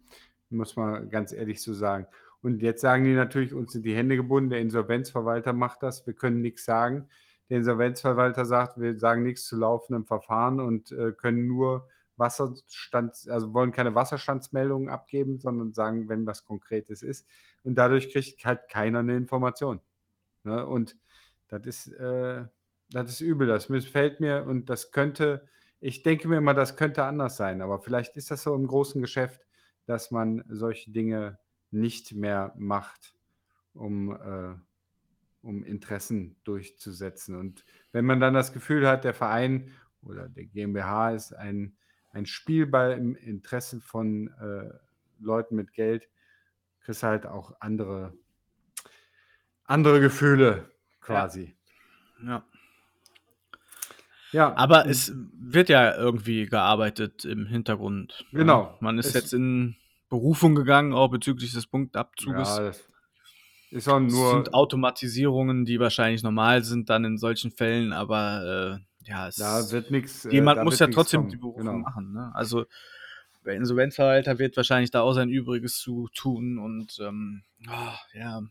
[0.50, 2.06] muss man ganz ehrlich so sagen.
[2.40, 6.14] Und jetzt sagen die natürlich, uns sind die Hände gebunden, der Insolvenzverwalter macht das, wir
[6.14, 7.08] können nichts sagen.
[7.50, 11.88] Der Insolvenzverwalter sagt, wir sagen nichts zu laufendem Verfahren und äh, können nur
[12.18, 17.26] Wasserstand, also wollen keine Wasserstandsmeldungen abgeben, sondern sagen, wenn was Konkretes ist.
[17.62, 19.80] Und dadurch kriegt halt keiner eine Information.
[20.44, 20.66] Ne?
[20.66, 20.96] Und
[21.48, 22.44] das ist, äh,
[22.90, 25.46] das ist übel, das missfällt mir und das könnte,
[25.80, 29.00] ich denke mir immer, das könnte anders sein, aber vielleicht ist das so im großen
[29.00, 29.46] Geschäft,
[29.86, 31.38] dass man solche Dinge
[31.70, 33.14] nicht mehr macht,
[33.74, 34.54] um, äh,
[35.42, 37.36] um Interessen durchzusetzen.
[37.36, 39.72] Und wenn man dann das Gefühl hat, der Verein
[40.02, 41.76] oder der GmbH ist ein,
[42.10, 44.70] ein Spielball im Interesse von äh,
[45.20, 46.08] Leuten mit Geld,
[46.80, 48.14] kriegst halt auch andere,
[49.64, 50.70] andere Gefühle
[51.00, 51.56] quasi.
[52.24, 52.44] Ja.
[54.32, 58.26] Ja, Aber es wird ja irgendwie gearbeitet im Hintergrund.
[58.30, 58.40] ne?
[58.40, 58.76] Genau.
[58.80, 59.76] Man ist Es- jetzt in
[60.10, 62.48] Berufung gegangen, auch bezüglich des Punktabzuges.
[62.48, 62.87] ja, das
[63.70, 64.30] ist auch Es nur.
[64.32, 69.70] sind Automatisierungen, die wahrscheinlich normal sind dann in solchen Fällen, aber äh, ja, es Da
[69.70, 70.26] wird nichts.
[70.30, 72.12] jemand muss ja trotzdem die Berufung machen.
[72.12, 72.30] Ne?
[72.34, 72.64] Also
[73.44, 78.42] der Insolvenzverwalter wird wahrscheinlich da auch sein Übriges zu tun und ähm, ah, ja.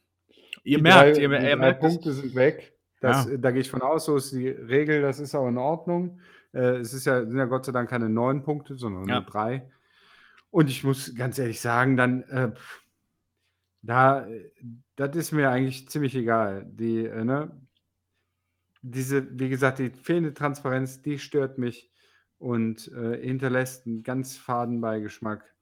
[0.64, 1.80] Ihr Die merkt, drei, ihr, die ihr merkt.
[1.82, 2.74] Punkte sind weg.
[3.00, 3.38] Das, Ja.
[3.38, 6.20] Da gehe ich von aus, so ist die Regel, das ist auch in Ordnung.
[6.54, 9.20] Äh, es ist ja, sind ja Gott sei Dank keine neun Punkte, sondern Ja.
[9.22, 9.70] nur drei.
[10.50, 12.52] Und ich muss ganz ehrlich sagen, dann, äh,
[13.88, 14.52] da, äh,
[14.96, 16.66] das ist mir eigentlich ziemlich egal.
[16.70, 17.52] Die, äh, ne,
[18.82, 21.92] diese, wie gesagt, die fehlende Transparenz, die stört mich
[22.38, 25.56] und äh, hinterlässt einen ganz faden Beigeschmack.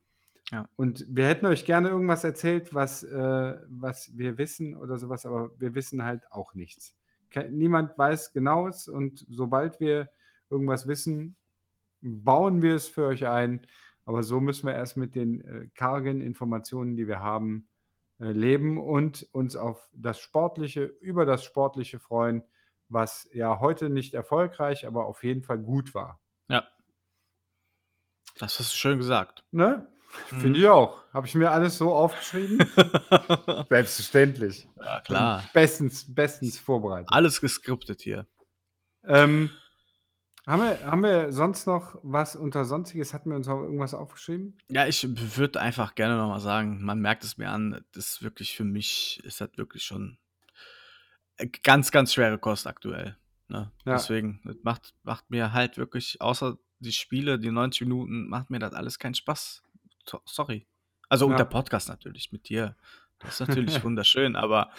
[0.51, 0.67] Ja.
[0.75, 5.51] Und wir hätten euch gerne irgendwas erzählt, was, äh, was wir wissen oder sowas, aber
[5.59, 6.95] wir wissen halt auch nichts.
[7.29, 10.09] Ke niemand weiß genaues und sobald wir
[10.49, 11.35] irgendwas wissen,
[12.01, 13.65] bauen wir es für euch ein.
[14.05, 17.67] Aber so müssen wir erst mit den äh, kargen Informationen, die wir haben,
[18.17, 22.43] leben und uns auf das Sportliche, über das Sportliche freuen,
[22.87, 26.19] was ja heute nicht erfolgreich, aber auf jeden Fall gut war.
[26.47, 26.67] Ja.
[28.37, 29.43] Das hast du schön gesagt.
[29.51, 29.87] Ne?
[30.31, 30.39] Mhm.
[30.39, 31.03] Finde ich auch.
[31.13, 32.59] Habe ich mir alles so aufgeschrieben?
[33.69, 34.67] Selbstverständlich.
[34.77, 35.43] ja, klar.
[35.53, 37.09] Bestens, bestens vorbereitet.
[37.11, 38.27] Alles geskriptet hier.
[39.05, 39.49] Ähm,
[40.47, 43.13] haben, wir, haben wir sonst noch was unter Sonstiges?
[43.13, 44.57] Hatten wir uns noch irgendwas aufgeschrieben?
[44.69, 48.55] Ja, ich würde einfach gerne nochmal sagen, man merkt es mir an, das ist wirklich
[48.55, 50.17] für mich, ist das wirklich schon
[51.63, 53.17] ganz, ganz schwere Kost aktuell.
[53.47, 53.71] Ne?
[53.85, 53.93] Ja.
[53.93, 58.59] Deswegen, das macht, macht mir halt wirklich, außer die Spiele, die 90 Minuten, macht mir
[58.59, 59.63] das alles keinen Spaß.
[60.07, 60.65] So- Sorry.
[61.09, 61.37] Also und Ja.
[61.37, 62.75] der Podcast natürlich mit dir.
[63.19, 64.71] Das ist natürlich wunderschön, aber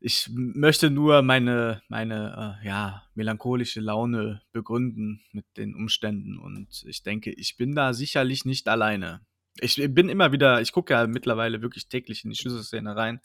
[0.00, 7.02] ich möchte nur meine, meine äh, ja, melancholische Laune begründen mit den Umständen und ich
[7.02, 9.20] denke, ich bin da sicherlich nicht alleine.
[9.60, 13.20] Ich bin immer wieder, ich gucke ja mittlerweile wirklich täglich in die Schlüsselszene rein.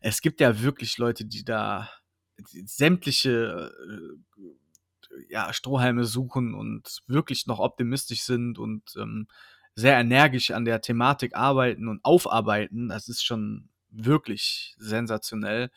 [0.00, 1.88] Es gibt ja wirklich Leute, die da
[2.64, 9.28] sämtliche äh, ja, Strohhalme suchen und wirklich noch optimistisch sind und ähm,
[9.76, 12.88] sehr energisch an der Thematik arbeiten und aufarbeiten.
[12.88, 15.70] Das ist schon wirklich sensationell.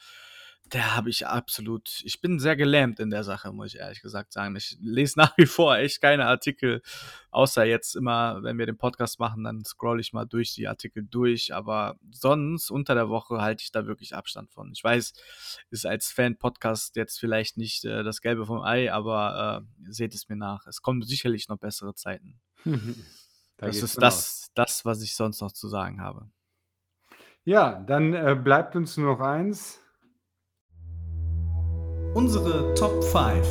[0.70, 4.34] Da habe ich absolut, ich bin sehr gelähmt in der Sache, muss ich ehrlich gesagt
[4.34, 4.56] sagen.
[4.56, 6.82] Ich lese nach wie vor echt keine Artikel,
[7.30, 11.04] außer jetzt immer, wenn wir den Podcast machen, dann scroll ich mal durch die Artikel
[11.04, 14.72] durch, aber sonst unter der Woche halte ich da wirklich Abstand von.
[14.74, 15.14] Ich weiß,
[15.70, 20.30] ist als Fan-Podcast jetzt vielleicht nicht äh, das Gelbe vom Ei, aber äh, seht es
[20.30, 20.66] mir nach.
[20.66, 22.40] Es kommen sicherlich noch bessere Zeiten.
[23.58, 24.02] Da das ist aus.
[24.02, 26.30] das, das, was ich sonst noch zu sagen habe.
[27.48, 29.80] Ja, dann äh, bleibt uns nur noch eins.
[32.16, 33.48] Unsere Top 5.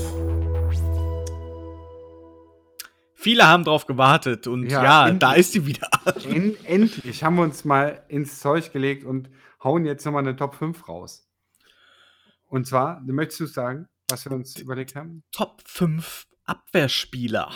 [3.15, 5.21] Viele haben drauf gewartet und Ja, ja, endlich.
[5.21, 5.89] da ist sie wieder.
[6.29, 9.31] En endlich haben wir uns mal ins Zeug gelegt und
[9.63, 11.31] hauen jetzt nochmal eine Top 5 raus.
[12.49, 15.23] Und zwar, möchtest du sagen, was wir uns überlegt haben?
[15.31, 17.53] Top 5 Abwehrspieler.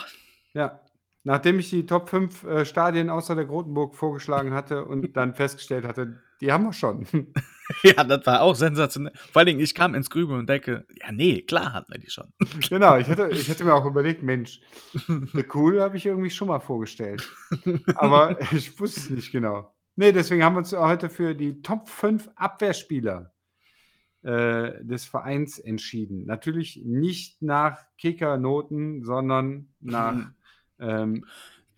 [0.53, 0.79] Ja,
[1.23, 5.85] nachdem ich die Top 5 äh, Stadien außer der Grotenburg vorgeschlagen hatte und dann festgestellt
[5.85, 7.05] hatte, die haben wir schon.
[7.83, 9.13] Ja, das war auch sensationell.
[9.31, 12.09] Vor allen Dingen, ich kam ins Grübeln und denke, ja, nee, klar hatten wir die
[12.09, 12.33] schon.
[12.67, 14.59] genau, ich hätte, ich hätte mir auch überlegt, Mensch,
[15.05, 17.29] The Cool habe ich irgendwie schon mal vorgestellt.
[17.93, 19.71] Aber ich wusste es nicht genau.
[19.95, 23.33] Nee, deswegen haben wir uns heute für die Top 5 Abwehrspieler
[24.23, 26.25] äh, des Vereins entschieden.
[26.25, 30.31] Natürlich nicht nach Kickernoten, sondern nach.
[30.79, 31.25] Ähm,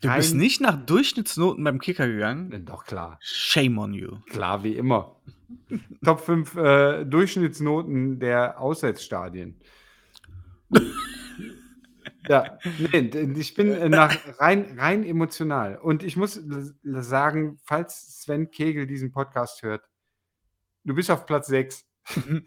[0.01, 2.51] Du bist rein- nicht nach Durchschnittsnoten beim Kicker gegangen?
[2.51, 3.17] Äh, Doch, klar.
[3.21, 4.17] Shame on you.
[4.29, 5.15] Klar, wie immer.
[6.03, 9.59] Top 5 äh, Durchschnittsnoten der Auswärtsstadien.
[12.27, 12.99] ja, nee,
[13.37, 15.77] ich bin äh, nach rein, rein emotional.
[15.77, 16.39] Und ich muss
[16.83, 19.83] sagen, falls Sven Kegel diesen Podcast hört,
[20.83, 21.85] du bist auf Platz 6.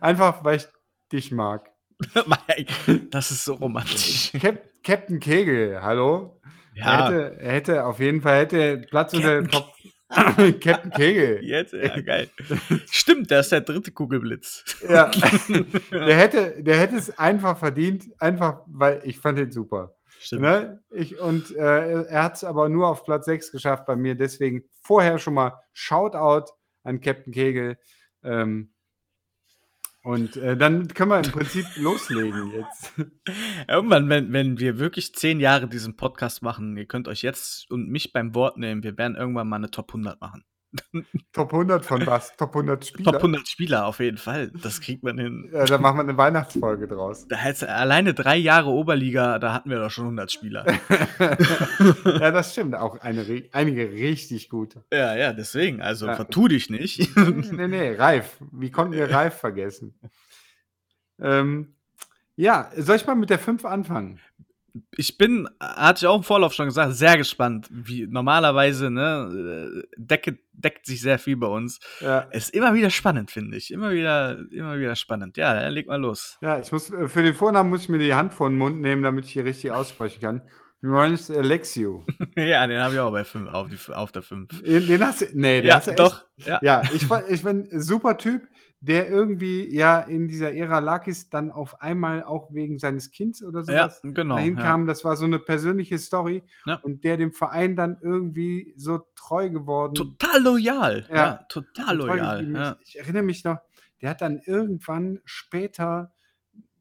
[0.00, 0.68] Einfach, weil ich
[1.12, 1.69] dich mag.
[3.10, 4.32] das ist so romantisch.
[4.32, 6.40] Cap Captain Kegel, hallo?
[6.74, 9.72] Er Ja, hätte, er hätte auf jeden Fall hätte Platz unter den Top.
[10.60, 11.38] Captain Kegel.
[11.44, 12.28] jetzt, ja, geil.
[12.90, 14.64] Stimmt, der ist der dritte Kugelblitz.
[14.88, 15.10] Ja.
[15.92, 19.94] der, hätte, der hätte es einfach verdient, einfach weil ich fand ihn super.
[20.18, 20.42] Stimmt.
[20.42, 20.82] Ne?
[20.90, 24.16] Ich, und äh, er hat es aber nur auf Platz 6 geschafft bei mir.
[24.16, 27.78] Deswegen vorher schon mal Shoutout an Captain Kegel.
[28.24, 28.72] Ähm,
[30.02, 32.92] und äh, dann können wir im Prinzip loslegen jetzt.
[33.68, 37.88] Irgendwann, wenn, wenn wir wirklich zehn Jahre diesen Podcast machen, ihr könnt euch jetzt und
[37.88, 40.44] mich beim Wort nehmen, wir werden irgendwann mal eine Top 100 machen.
[41.32, 42.36] Top 100 von was?
[42.36, 43.12] Top 100 Spieler?
[43.12, 44.50] Top 100 Spieler auf jeden Fall.
[44.62, 45.50] Das kriegt man hin.
[45.52, 47.26] Ja, da machen wir eine Weihnachtsfolge draus.
[47.28, 50.64] Da hat's alleine drei Jahre Oberliga, da hatten wir doch schon 100 Spieler.
[52.04, 52.74] ja, das stimmt.
[52.76, 54.84] Auch eine, einige richtig gute.
[54.92, 55.82] ja, ja, deswegen.
[55.82, 56.14] Also Ja.
[56.16, 57.16] vertu dich nicht.
[57.16, 58.36] nee, nee, Reif.
[58.52, 59.94] Wie konnten wir Reif vergessen?
[61.20, 61.74] Ähm,
[62.36, 64.20] ja, soll ich mal mit der 5 anfangen?
[64.96, 67.66] Ich bin, hatte ich auch im Vorlauf schon gesagt, sehr gespannt.
[67.70, 71.80] Wie normalerweise, ne, äh, deckt, deckt sich sehr viel bei uns.
[72.00, 73.70] Ja, Ist immer wieder spannend, finde ich.
[73.72, 75.36] Immer wieder, immer wieder spannend.
[75.36, 76.38] Ja, leg mal los.
[76.40, 78.80] ja ich muss, äh, für den Vornamen muss ich mir die Hand vor den Mund
[78.80, 80.42] nehmen, damit ich hier richtig aussprechen kann.
[80.82, 82.06] Johannes Alexio.
[82.36, 84.62] ja, den habe ich auch bei fünf, auf, die, auf der 5.
[84.62, 86.24] Den, den hast du, nee, den Ja, hast du echt- doch.
[86.38, 86.58] Ja.
[86.62, 88.42] Ja, ich, ich bin ein super Typ,
[88.82, 93.60] der irgendwie ja in dieser Ära Lakis dann auf einmal auch wegen seines Kindes oder
[93.64, 94.36] Ja, sowas genau.
[94.36, 94.62] dahin ja.
[94.62, 94.86] kam.
[94.86, 96.76] Das war so eine persönliche Story Ja.
[96.76, 99.94] und der dem Verein dann irgendwie so treu geworden.
[99.94, 101.06] Total loyal.
[101.10, 101.34] Ja, Ja.
[101.50, 102.50] total loyal.
[102.52, 102.76] Ja.
[102.82, 103.58] Ich erinnere mich noch,
[104.00, 106.12] der hat dann irgendwann später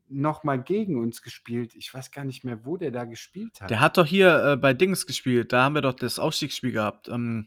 [0.07, 1.75] noch mal gegen uns gespielt.
[1.75, 3.69] Ich weiß gar nicht mehr, wo der da gespielt hat.
[3.69, 5.51] Der hat doch hier äh, bei Dings gespielt.
[5.53, 7.09] Da haben wir doch das Aufstiegsspiel gehabt.
[7.09, 7.45] Ähm,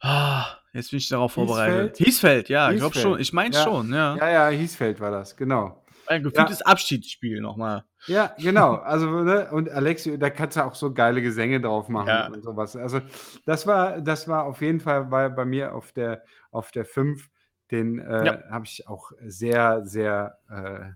[0.00, 0.46] ah,
[0.78, 1.96] jetzt bin ich darauf vorbereitet.
[1.98, 2.06] Hiesfeld?
[2.06, 3.12] Hiesfeld, ja, ich glaube Hiesfeld.
[3.14, 3.20] schon.
[3.20, 3.62] Ich meine Ja.
[3.62, 4.16] schon, ja.
[4.16, 5.84] ja, ja, Hiesfeld war das, genau.
[6.06, 7.84] Ein gefühltes Abschiedsspiel nochmal.
[8.06, 8.76] Ja, genau.
[8.76, 12.28] Also, ne, und Alexio, da kannst du auch so geile Gesänge drauf machen Ja.
[12.28, 12.74] und sowas.
[12.76, 13.00] Also,
[13.44, 17.28] das war, das war auf jeden Fall war bei mir auf der, auf der 5.
[17.70, 18.42] Den äh, Ja.
[18.50, 20.92] habe ich auch sehr, sehr, äh,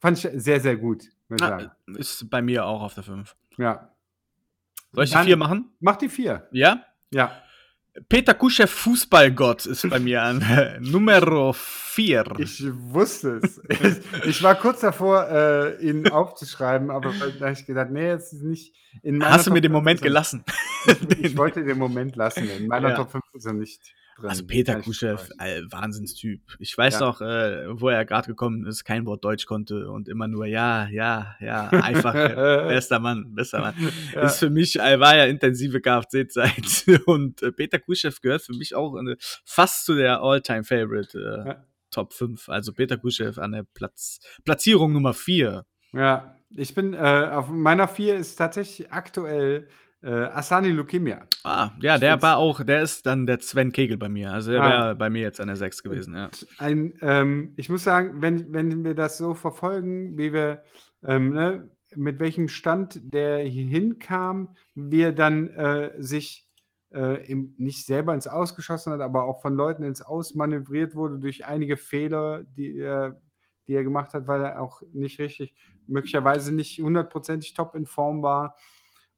[0.00, 1.70] fand ich sehr, sehr gut, muss ich sagen.
[1.70, 3.34] Ah, ist bei mir auch auf der 5.
[3.56, 3.88] Ja.
[4.92, 5.72] Soll ich die Dann- 4 machen?
[5.80, 6.46] Mach die 4.
[6.52, 6.84] Ja?
[7.10, 7.32] Ja.
[8.08, 10.44] Peter Kuschew, Fußballgott, ist bei mir an
[10.80, 12.24] Numero 4.
[12.38, 13.60] Ich wusste es.
[13.68, 18.32] ich, ich war kurz davor, äh, ihn aufzuschreiben, aber da habe ich gedacht, nee, jetzt
[18.32, 20.44] ist nicht in meiner Hast du mir den 5 Moment gelassen?
[20.86, 22.48] Ich, ich wollte den Moment lassen.
[22.48, 22.96] In meiner Ja.
[22.96, 23.80] Top 5 ist er nicht
[24.20, 24.30] drin.
[24.30, 26.40] Also Peter Kuschew, äh, Wahnsinnstyp.
[26.58, 27.00] Ich weiß Ja.
[27.00, 30.88] noch, äh, wo er gerade gekommen ist, kein Wort Deutsch konnte und immer nur ja,
[30.88, 32.28] ja, ja, einfach äh,
[32.68, 33.74] bester Mann, bester Mann.
[34.14, 34.22] Ja.
[34.26, 38.74] Ist für mich, äh, war ja intensive Kfz-Zeit und äh, Peter Kuschew gehört für mich
[38.74, 41.66] auch äh, fast zu der All-Time-Favorite äh, Ja.
[41.90, 42.48] Top 5.
[42.48, 45.64] Also Peter Kuschew an der Platz, Platzierung Nummer 4.
[45.92, 46.98] Ja, ich bin, äh,
[47.32, 49.66] auf meiner 4 ist tatsächlich aktuell
[50.02, 51.26] äh, Asani Leukemia.
[51.44, 54.32] Ah, ja, der war auch, der ist dann der Sven Kegel bei mir.
[54.32, 54.68] Also der Ah.
[54.70, 56.30] wäre bei mir jetzt an der 6 gewesen, ja.
[56.58, 60.62] Ein, ähm, ich muss sagen, wenn, wenn wir das so verfolgen, wie wir,
[61.04, 66.46] ähm, ne, mit welchem Stand der hier hinkam, wie er dann äh, sich
[66.92, 71.18] äh, im, nicht selber ins Ausgeschossen hat, aber auch von Leuten ins Aus manövriert wurde
[71.18, 73.20] durch einige Fehler, die er,
[73.66, 75.54] die er gemacht hat, weil er auch nicht richtig,
[75.86, 78.56] möglicherweise nicht hundertprozentig top in Form war.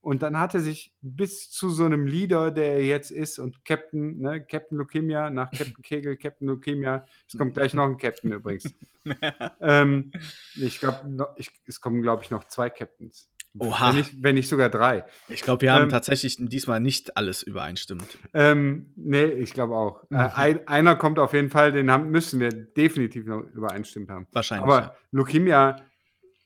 [0.02, 3.64] Und dann hat er sich bis zu so einem Leader, der er jetzt ist und
[3.64, 8.32] Captain, ne, Captain Leukemia, nach Captain Kegel, Captain Leukemia, es kommt gleich noch ein Captain
[8.32, 8.74] übrigens.
[9.60, 10.10] ähm,
[10.56, 11.36] ich glaube,
[11.66, 13.28] es kommen, glaube ich, noch zwei Captains.
[13.58, 13.88] Oha.
[13.88, 15.04] Wenn nicht, wenn nicht sogar drei.
[15.28, 18.18] Ich glaube, wir haben Ähm, tatsächlich diesmal nicht alles übereinstimmt.
[18.32, 20.02] Ähm, nee, ich glaube auch.
[20.08, 20.16] Mhm.
[20.16, 24.26] Äh, ein, einer kommt auf jeden Fall, den haben, müssen wir definitiv noch übereinstimmt haben.
[24.32, 24.64] Wahrscheinlich.
[24.64, 25.76] Aber Leukemia,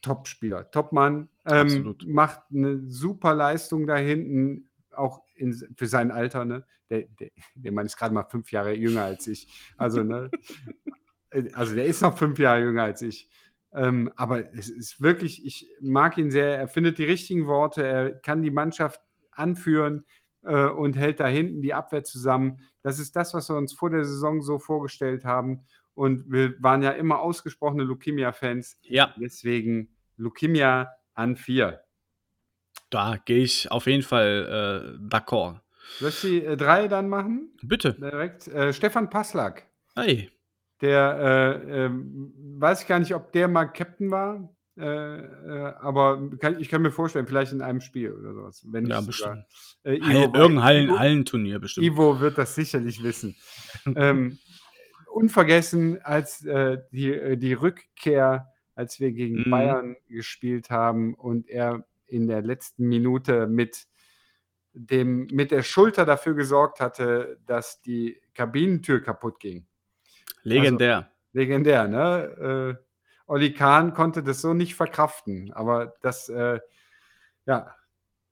[0.07, 6.45] Top-Spieler, Top-Mann, ähm, macht eine super Leistung da hinten, auch in, für sein Alter.
[6.45, 6.65] Ne?
[6.91, 9.49] Der, der, der Mann ist gerade mal fünf Jahre jünger als ich.
[9.77, 10.31] Also, ne?
[11.31, 13.29] Äh, also der ist noch fünf Jahre jünger als ich.
[13.73, 16.57] Ähm, aber es ist wirklich, ich mag ihn sehr.
[16.57, 19.01] Er findet die richtigen Worte, er kann die Mannschaft
[19.33, 20.05] anführen
[20.45, 22.61] äh, und hält da hinten die Abwehr zusammen.
[22.83, 25.65] Das ist das, was wir uns vor der Saison so vorgestellt haben.
[25.95, 28.79] Und wir waren ja immer ausgesprochene Leukemia-Fans.
[28.83, 31.81] Ja, Deswegen Leukemia an vier.
[32.91, 35.61] da gehe ich auf jeden Fall äh, d'accord.
[35.99, 37.51] Soll ich die äh, drei dann machen?
[37.62, 37.95] Bitte.
[37.95, 38.49] Direkt.
[38.49, 39.67] Äh, Stefan Passlack.
[39.95, 40.31] Hey.
[40.83, 44.53] Der, äh, ähm, weiß ich gar nicht, ob der mal Captain war.
[44.79, 48.62] Äh, äh, aber kann, ich kann mir vorstellen, vielleicht in einem Spiel oder sowas.
[48.69, 49.37] Wenn Ja, nicht sogar.
[49.37, 49.47] bestimmt.
[49.85, 51.87] Äh, Hall, Ivo- irgendein Hallen, Ivo- Hallenturnier bestimmt.
[51.87, 53.35] Ivo wird das sicherlich wissen.
[53.97, 54.39] ähm,
[55.11, 59.51] unvergessen, als die, die Rückkehr, als wir gegen Mhm.
[59.51, 63.89] Bayern gespielt haben und er in der letzten Minute mit,
[64.72, 69.66] dem, mit der Schulter dafür gesorgt hatte, dass die Kabinentür kaputt ging.
[70.43, 70.97] Legendär.
[70.97, 72.77] Also, legendär, ne?
[72.79, 72.85] Äh,
[73.27, 76.61] Olli Kahn konnte das so nicht verkraften, aber das, äh,
[77.45, 77.74] ja,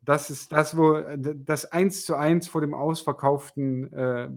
[0.03, 4.29] das ist das, wo das 1 zu 1 vor dem ausverkauften äh,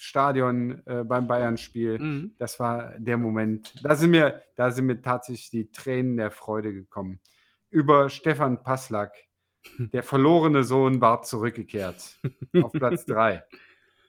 [0.00, 2.34] Stadion äh, beim Bayern-Spiel, Mhm.
[2.38, 3.74] das war der Moment.
[3.82, 7.20] Da sind, mir, da sind mir tatsächlich die Tränen der Freude gekommen.
[7.70, 9.12] Über Stefan Passlack.
[9.92, 12.16] Der verlorene Sohn war zurückgekehrt.
[12.62, 13.42] auf Platz 3.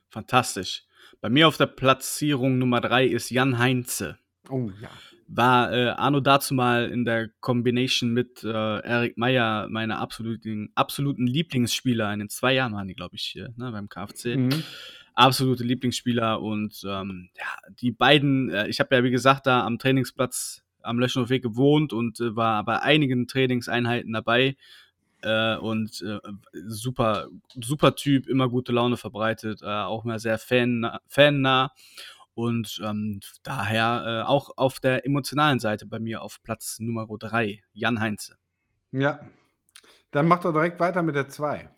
[0.09, 0.85] Fantastisch.
[1.21, 4.17] Bei mir auf der Platzierung Nummer 3 ist Jan Heinze.
[4.49, 4.89] Oh ja.
[5.27, 11.27] War äh, Arno dazu mal in der Combination mit äh, Erik Meyer meine absoluten, absoluten
[11.27, 12.11] Lieblingsspieler.
[12.13, 14.37] In den zwei Jahren waren die, glaube ich, hier ne, beim KfC.
[14.37, 14.63] Mhm.
[15.15, 19.79] Absolute Lieblingsspieler und ähm, ja, die beiden, äh, ich habe ja wie gesagt da am
[19.79, 24.55] Trainingsplatz am Löschenhofweg gewohnt und äh, war bei einigen Trainingseinheiten dabei
[25.21, 26.19] äh, und äh,
[26.53, 31.71] super, super Typ, immer gute Laune verbreitet, äh, auch mal sehr fan, fannah
[32.33, 37.61] und ähm, daher äh, auch auf der emotionalen Seite bei mir auf Platz Nummer 3,
[37.73, 38.37] Jan Heinze.
[38.91, 39.19] Ja.
[40.11, 41.69] Dann macht er direkt weiter mit der 2.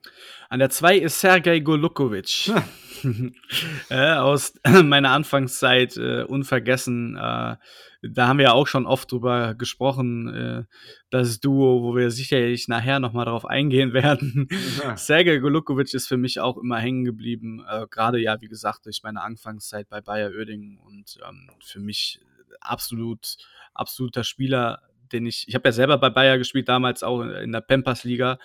[0.49, 2.51] An der 2 ist Sergei Golukovic.
[3.89, 4.53] äh, aus
[4.83, 7.15] meiner Anfangszeit äh, unvergessen.
[7.15, 7.57] Äh,
[8.03, 10.63] da haben wir ja auch schon oft drüber gesprochen, äh,
[11.09, 14.47] das Duo, wo wir sicherlich nachher nochmal drauf eingehen werden.
[14.81, 14.97] Ja.
[14.97, 17.63] Sergei Golukovic ist für mich auch immer hängen geblieben.
[17.69, 22.19] Äh, Gerade ja, wie gesagt, durch meine Anfangszeit bei Bayer Oerding und ähm, für mich
[22.59, 23.37] absolut,
[23.73, 27.61] absoluter Spieler, den ich, ich habe ja selber bei Bayer gespielt, damals auch in der
[27.61, 28.37] Pampers-Liga,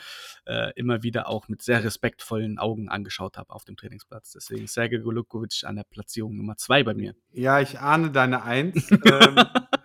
[0.47, 4.33] äh, immer wieder auch mit sehr respektvollen Augen angeschaut habe auf dem Trainingsplatz.
[4.33, 7.15] Deswegen Sergej Golukovic an der Platzierung Nummer zwei bei mir.
[7.33, 8.91] Ja, ich ahne deine 1.
[8.91, 9.37] ähm,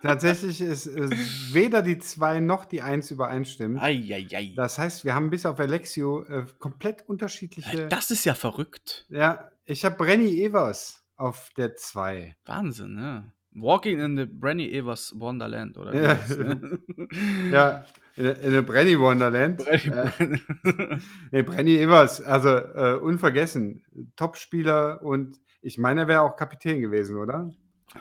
[0.02, 1.10] tatsächlich ist äh,
[1.52, 3.80] weder die 2 noch die 1 übereinstimmt.
[3.80, 4.52] Eieiei.
[4.56, 7.88] Das heißt, wir haben bis auf Alexio äh, komplett unterschiedliche.
[7.88, 9.06] Das ist ja verrückt.
[9.08, 12.36] ja, ich habe Brenny Evers auf der 2.
[12.44, 13.32] Wahnsinn, ja.
[13.54, 15.94] Walking in the Brenny Evers Wonderland, oder?
[15.94, 16.14] Ja.
[16.14, 16.78] das, ne?
[17.52, 17.84] Ja,
[18.16, 19.60] in, in der Brenny Wonderland.
[19.60, 20.98] Brenny- Äh,
[21.32, 23.84] nee, Brenny Evers, also äh, unvergessen.
[24.16, 27.50] Top-Spieler und ich meine, er wäre auch Kapitän gewesen, oder?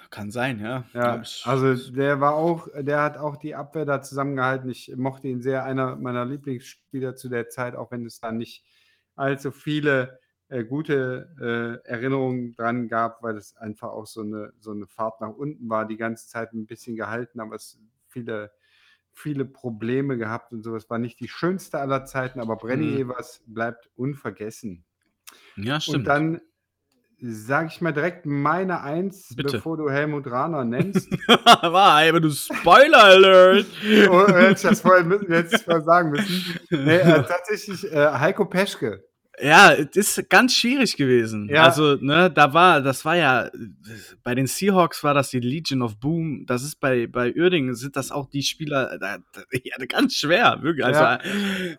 [0.10, 0.86] Kann sein, ja.
[0.94, 4.70] Ja, also der war auch, der hat auch die Abwehr da zusammengehalten.
[4.70, 8.64] Ich mochte ihn sehr, einer meiner Lieblingsspieler zu der Zeit, auch wenn es da nicht
[9.18, 10.21] allzu viele
[10.52, 15.22] äh, gute äh, Erinnerungen dran gab, weil es einfach auch so eine, so eine Fahrt
[15.22, 18.52] nach unten war, die ganze Zeit ein bisschen gehalten, aber es viele,
[19.14, 20.76] viele Probleme gehabt und so.
[20.76, 22.98] Es war nicht die schönste aller Zeiten, aber Brenny Mhm.
[23.00, 24.84] Evers bleibt unvergessen.
[25.56, 26.08] ja, Und stimmt.
[26.08, 26.42] dann
[27.24, 29.54] sage ich mal direkt meine Eins, Bitte.
[29.54, 31.08] bevor du Helmut Rahner nennst.
[31.28, 33.66] War, aber du Spoiler Alert.
[34.10, 36.60] Oh, hätte ich das vorher müssen, hätte ich vorher sagen müssen.
[36.72, 39.04] Nee, äh, tatsächlich äh, Heiko Peschke.
[39.40, 41.50] Ja, es ist ganz schwierig gewesen.
[41.50, 41.64] Ja.
[41.64, 43.50] Also, ne, da war, das war ja,
[44.24, 46.46] bei den Seahawks war das die Legion of Boom.
[46.46, 50.60] Das ist bei, bei Uerdingen sind das auch die Spieler, da, da, ja, ganz schwer,
[50.62, 50.86] wirklich.
[50.86, 51.20] Also, Ja.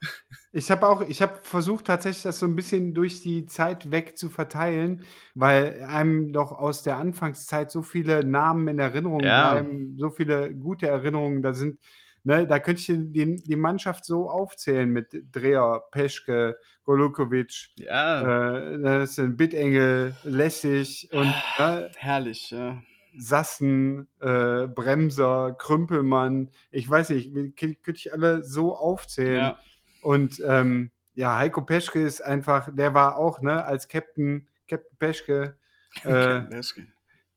[0.55, 4.19] Ich habe auch, ich habe versucht tatsächlich das so ein bisschen durch die Zeit weg
[4.19, 5.03] zu verteilen,
[5.35, 9.53] weil einem doch aus der Anfangszeit so viele Namen in Erinnerung Ja.
[9.53, 11.79] bleiben, so viele gute Erinnerungen da sind.
[12.25, 18.23] Ne, da könnte ich die, die Mannschaft so aufzählen mit Dreher, Peschke, Golukovic, ja,
[18.63, 22.81] äh, das sind Bittengel, Lessig und ne, herrlich, ja.
[23.19, 29.35] Sassen, äh, Bremser, Krümpelmann, ich weiß nicht, könnte ich alle so aufzählen.
[29.37, 29.59] ja.
[30.01, 35.57] Und ähm, ja, Heiko Peschke ist einfach, der war auch, ne, als Captain, Captain Peschke,
[36.05, 36.43] äh,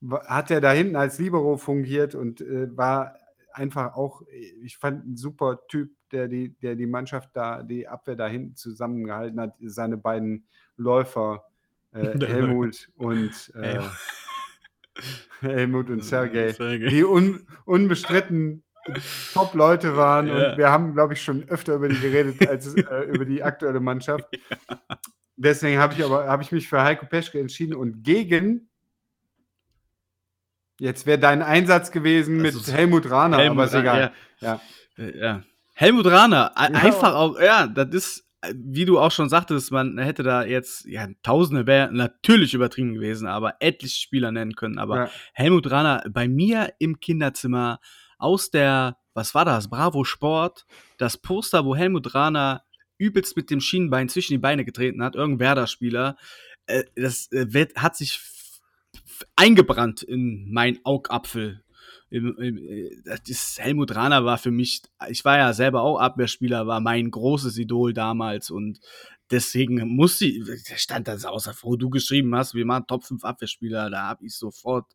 [0.02, 3.16] wa- hat er da hinten als Libero fungiert und äh, war
[3.56, 8.16] einfach auch, ich fand ein super Typ, der die, der die Mannschaft da, die Abwehr
[8.16, 10.46] da hinten zusammengehalten hat, seine beiden
[10.78, 11.46] Läufer,
[11.92, 13.80] äh, Der Helmut und äh.
[15.42, 16.54] Helmut und Sergej.
[16.90, 18.64] die un, unbestritten
[19.34, 20.28] Top-Leute waren.
[20.28, 20.52] Ja.
[20.52, 23.80] Und wir haben, glaube ich, schon öfter über die geredet als äh, über die aktuelle
[23.80, 24.26] Mannschaft.
[25.36, 28.70] Deswegen habe ich aber habe ich mich für Heiko Peschke entschieden und gegen.
[30.80, 34.12] Jetzt wäre dein Einsatz gewesen mit Also, Helmut Rahner, Helmut, aber ist egal.
[34.40, 34.60] Ja.
[34.98, 35.04] Ja.
[35.04, 35.44] Äh, ja.
[35.74, 36.62] Helmut Rahner, Ja.
[36.64, 40.86] einfach auch, ja, das ist, äh, wie du auch schon sagtest, man hätte da jetzt,
[40.86, 44.78] ja, Tausende wäre natürlich übertrieben gewesen, aber etliche Spieler nennen können.
[44.78, 45.10] Aber.
[45.34, 47.80] Helmut Rahner bei mir im Kinderzimmer
[48.18, 50.66] aus der, was war das, Bravo Sport,
[50.98, 52.64] das Poster, wo Helmut Rahner
[52.98, 56.16] übelst mit dem Schienenbein zwischen die Beine getreten hat, irgendein Werder-Spieler,
[56.68, 57.30] äh, das
[57.76, 58.20] hat sich
[59.36, 61.64] eingebrannt in mein Augapfel.
[62.10, 66.68] im, im, äh, das Helmut Rahner war für mich, ich war ja selber auch Abwehrspieler,
[66.68, 68.80] war mein großes Idol damals und
[69.32, 70.44] deswegen muss sie,
[70.76, 74.38] stand das außer wo du geschrieben hast, wir machen Top 5 Abwehrspieler, da habe ich
[74.38, 74.86] sofort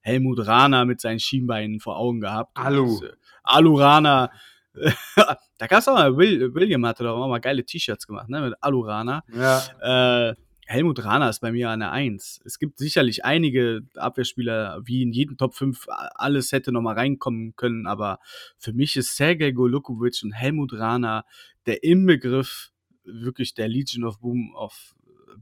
[0.00, 2.56] Helmut Rahner mit seinen Schienbeinen vor Augen gehabt.
[2.56, 2.96] Alu.
[2.96, 3.12] Und, äh,
[3.42, 4.30] Alu Rahner.
[5.58, 8.42] da gab es auch mal, Will, William hatte doch auch mal geile T-Shirts gemacht, ne,
[8.42, 9.24] mit Alu Rahner.
[9.34, 10.30] Ja.
[10.30, 10.34] Äh,
[10.68, 12.42] Helmut Rahner ist bei mir an der Eins.
[12.44, 17.56] Es gibt sicherlich einige Abwehrspieler, wie in jedem Top 5 alles hätte noch mal reinkommen
[17.56, 18.18] können, aber
[18.58, 21.24] für mich ist Sergej Golukovic und Helmut Rahner
[21.64, 22.70] der Inbegriff
[23.04, 24.94] wirklich der Legion of Boom of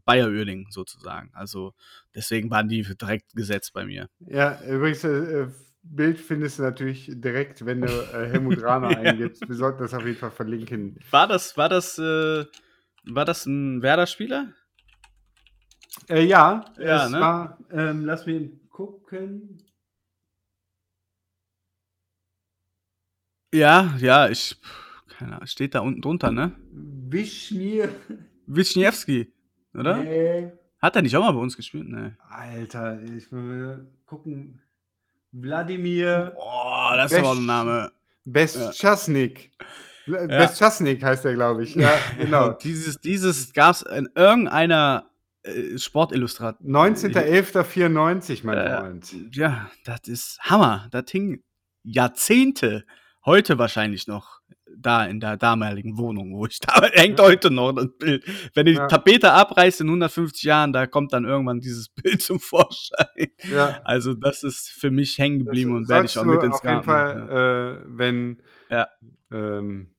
[0.04, 1.30] Bayer Oerling sozusagen.
[1.34, 1.74] Also
[2.14, 4.08] deswegen waren die direkt gesetzt bei mir.
[4.20, 5.48] Ja, übrigens, äh,
[5.82, 9.10] Bild findest du natürlich direkt, wenn du äh, Helmut Rahner Ja.
[9.10, 9.48] eingibst.
[9.48, 10.96] Wir sollten das auf jeden Fall verlinken.
[11.10, 12.44] War das, war das, äh,
[13.04, 14.52] war das ein Werder-Spieler?
[16.08, 17.20] Äh, ja, Ja, ne?
[17.20, 19.58] war, ähm, lass mich gucken.
[23.52, 24.56] Ja, ja, ich,
[25.18, 26.52] keine Ahnung, steht da unten drunter, ne?
[26.72, 27.88] Wischnir.
[28.46, 29.32] Wisniewski,
[29.74, 29.96] oder?
[29.98, 30.52] Nee.
[30.80, 31.88] Hat er nicht auch mal bei uns gespielt?
[31.88, 32.12] Nee.
[32.28, 34.60] Alter, ich will gucken.
[35.32, 37.92] Wladimir Oh, das ist aber ein Name.
[38.24, 39.50] Bestchasnik.
[40.06, 41.74] Bestchasnik heißt er, glaube ich.
[41.74, 42.52] Ja, genau.
[42.52, 45.10] Dieses, dieses gab es in irgendeiner
[45.46, 46.68] äh, Sportillustration.
[46.70, 49.14] 19.11.94, mein Äh, Freund.
[49.32, 50.88] Ja, das ist Hammer.
[50.90, 51.42] Das hing
[51.82, 52.84] Jahrzehnte,
[53.24, 54.40] heute wahrscheinlich noch,
[54.78, 58.24] da in der damaligen Wohnung, wo ich da hängt heute noch das Bild.
[58.54, 58.86] Wenn die Ja.
[58.88, 63.28] Tapete abreißt in 150 Jahren, da kommt dann irgendwann dieses Bild zum Vorschein.
[63.50, 63.80] Ja.
[63.84, 66.64] Also das ist für mich hängen geblieben und werde ich auch mit du ins auf
[66.64, 67.20] jeden Garten.
[67.20, 67.26] ja.
[67.26, 68.88] Fall, äh, wenn, Ja.
[69.32, 69.92] ähm,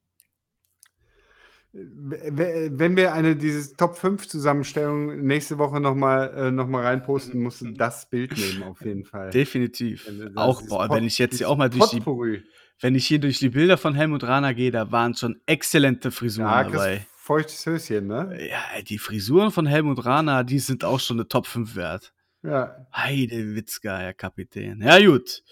[1.80, 7.61] wenn wir eine dieses Top 5 Zusammenstellung nächste Woche nochmal äh, noch mal reinposten, musst
[7.61, 9.30] du das Bild nehmen, auf jeden Fall.
[9.30, 10.05] Definitiv.
[10.05, 12.43] Das- Auch, boah, wenn ich jetzt hier auch mal durch die, Potpourri.
[12.82, 16.49] wenn ich hier durch die Bilder von Helmut Rahner gehe, da waren schon exzellente Frisuren
[16.49, 17.05] Ja, dabei.
[17.17, 18.38] feuchtes Höschen, ne?
[18.49, 22.13] Ja, die Frisuren von Helmut Rahner, die sind auch schon eine Top 5 wert.
[22.43, 22.88] Ja.
[22.95, 24.82] Heide Witzka, Herr Kapitän.
[24.82, 25.43] Ja, gut.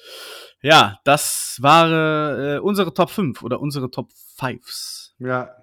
[0.61, 4.09] Ja, das war äh, unsere Top 5 oder unsere Top
[4.39, 5.11] 5s.
[5.19, 5.55] Ja.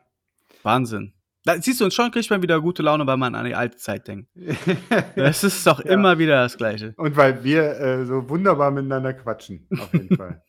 [0.62, 1.12] Wahnsinn.
[1.44, 3.76] Da, siehst du, und schon kriegt man wieder gute Laune, weil man an die alte
[3.76, 4.28] Zeit denkt.
[5.16, 5.90] Das ist doch Ja.
[5.92, 6.94] immer wieder das Gleiche.
[6.96, 10.42] Und weil wir äh, so wunderbar miteinander quatschen, auf jeden Fall.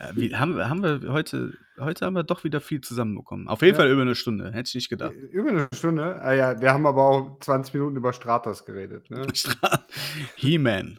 [0.00, 3.46] Ja, wie, haben, wir- haben wir heute, heute haben wir doch wieder viel zusammenbekommen.
[3.46, 3.82] Auf jeden Ja.
[3.82, 4.50] Fall über eine Stunde.
[4.52, 5.12] Hätte ich nicht gedacht.
[5.12, 6.20] Über eine Stunde.
[6.22, 9.10] Ah ja, wir haben aber auch 20 Minuten über Stratos geredet.
[9.10, 9.26] Ne?
[10.36, 10.98] He-Man.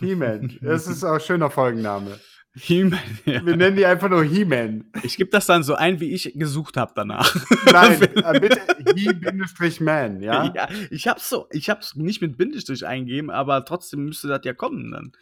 [0.00, 0.58] He-Man.
[0.60, 2.18] Das ist auch ein schöner Folgenname.
[2.54, 3.00] He-Man.
[3.24, 3.44] Ja.
[3.46, 4.84] Wir nennen die einfach nur He-Man.
[5.02, 7.34] Ich gebe das dann so ein, wie ich gesucht habe danach.
[7.72, 8.60] Nein, äh, bitte
[8.94, 10.52] He-Man, ja?
[10.54, 14.52] Ja, ich hab's so, ich hab's nicht mit Bindestrich eingegeben, aber trotzdem müsste das ja
[14.52, 15.12] kommen dann.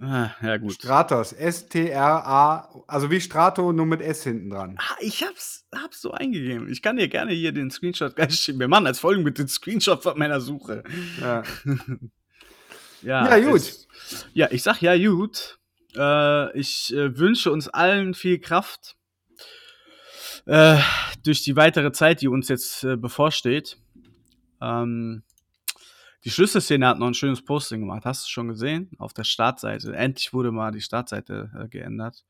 [0.00, 0.72] Ah, ja, gut.
[0.72, 1.32] Stratos.
[1.32, 4.76] S-T-R-A, also wie Strato, nur mit S hinten dran.
[4.80, 6.68] Ah, ich hab's, hab's so eingegeben.
[6.68, 8.58] Ich kann dir gerne hier den Screenshot gleich schicken.
[8.58, 10.82] Wir machen als Folgen mit den Screenshot von meiner Suche.
[11.20, 11.44] Ja,
[13.02, 13.56] Ja, Ja, gut.
[13.60, 13.86] es-
[14.34, 15.58] ja, ich sag ja gut.
[15.96, 18.96] Äh, ich äh, wünsche uns allen viel Kraft
[20.46, 20.78] äh,
[21.24, 23.76] durch die weitere Zeit, die uns jetzt äh, bevorsteht.
[24.60, 25.22] Ähm,
[26.24, 28.04] die Schlüsselszene hat noch ein schönes Posting gemacht.
[28.04, 28.90] Hast du schon gesehen?
[28.98, 29.94] Auf der Startseite.
[29.94, 32.24] Endlich wurde mal die Startseite äh, geändert.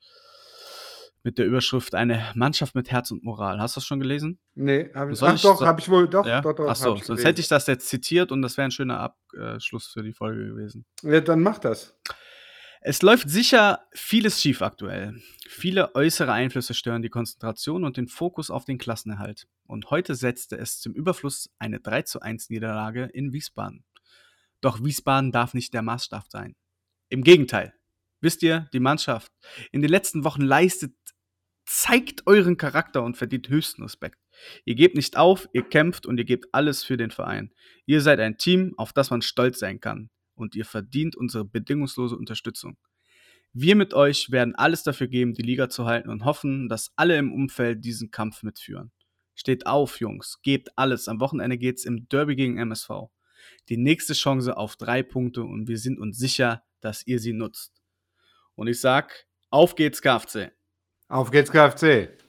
[1.24, 3.60] Mit der Überschrift Eine Mannschaft mit Herz und Moral.
[3.60, 4.40] Hast du das schon gelesen?
[4.54, 6.40] nee, hab ich, Soll ach ich doch, habe ich wohl, doch, ja?
[6.40, 6.66] doch, doch.
[6.68, 7.26] Ach so, hab ich sonst gelesen.
[7.26, 10.84] hätte ich das jetzt zitiert und das wäre ein schöner Abschluss für die Folge gewesen.
[11.02, 11.96] Ja, dann mach das.
[12.84, 15.22] Es läuft sicher vieles schief aktuell.
[15.46, 19.46] Viele äußere Einflüsse stören die Konzentration und den Fokus auf den Klassenerhalt.
[19.68, 23.84] Und heute setzte es zum Überfluss eine 3 zu 1 Niederlage in Wiesbaden.
[24.60, 26.56] Doch Wiesbaden darf nicht der Maßstab sein.
[27.08, 27.72] Im Gegenteil.
[28.20, 29.30] Wisst ihr, die Mannschaft
[29.70, 30.92] in den letzten Wochen leistet,
[31.64, 34.18] zeigt euren Charakter und verdient höchsten Respekt.
[34.64, 37.52] Ihr gebt nicht auf, ihr kämpft und ihr gebt alles für den Verein.
[37.86, 40.10] Ihr seid ein Team, auf das man stolz sein kann.
[40.42, 42.76] Und ihr verdient unsere bedingungslose Unterstützung.
[43.54, 47.16] Wir mit euch werden alles dafür geben, die Liga zu halten und hoffen, dass alle
[47.16, 48.92] im Umfeld diesen Kampf mitführen.
[49.34, 51.08] Steht auf, Jungs, gebt alles.
[51.08, 52.90] Am Wochenende geht's im Derby gegen MSV.
[53.68, 57.82] Die nächste Chance auf drei Punkte und wir sind uns sicher, dass ihr sie nutzt.
[58.54, 60.52] Und ich sag, auf geht's, KFC.
[61.08, 62.21] Auf geht's, KFC.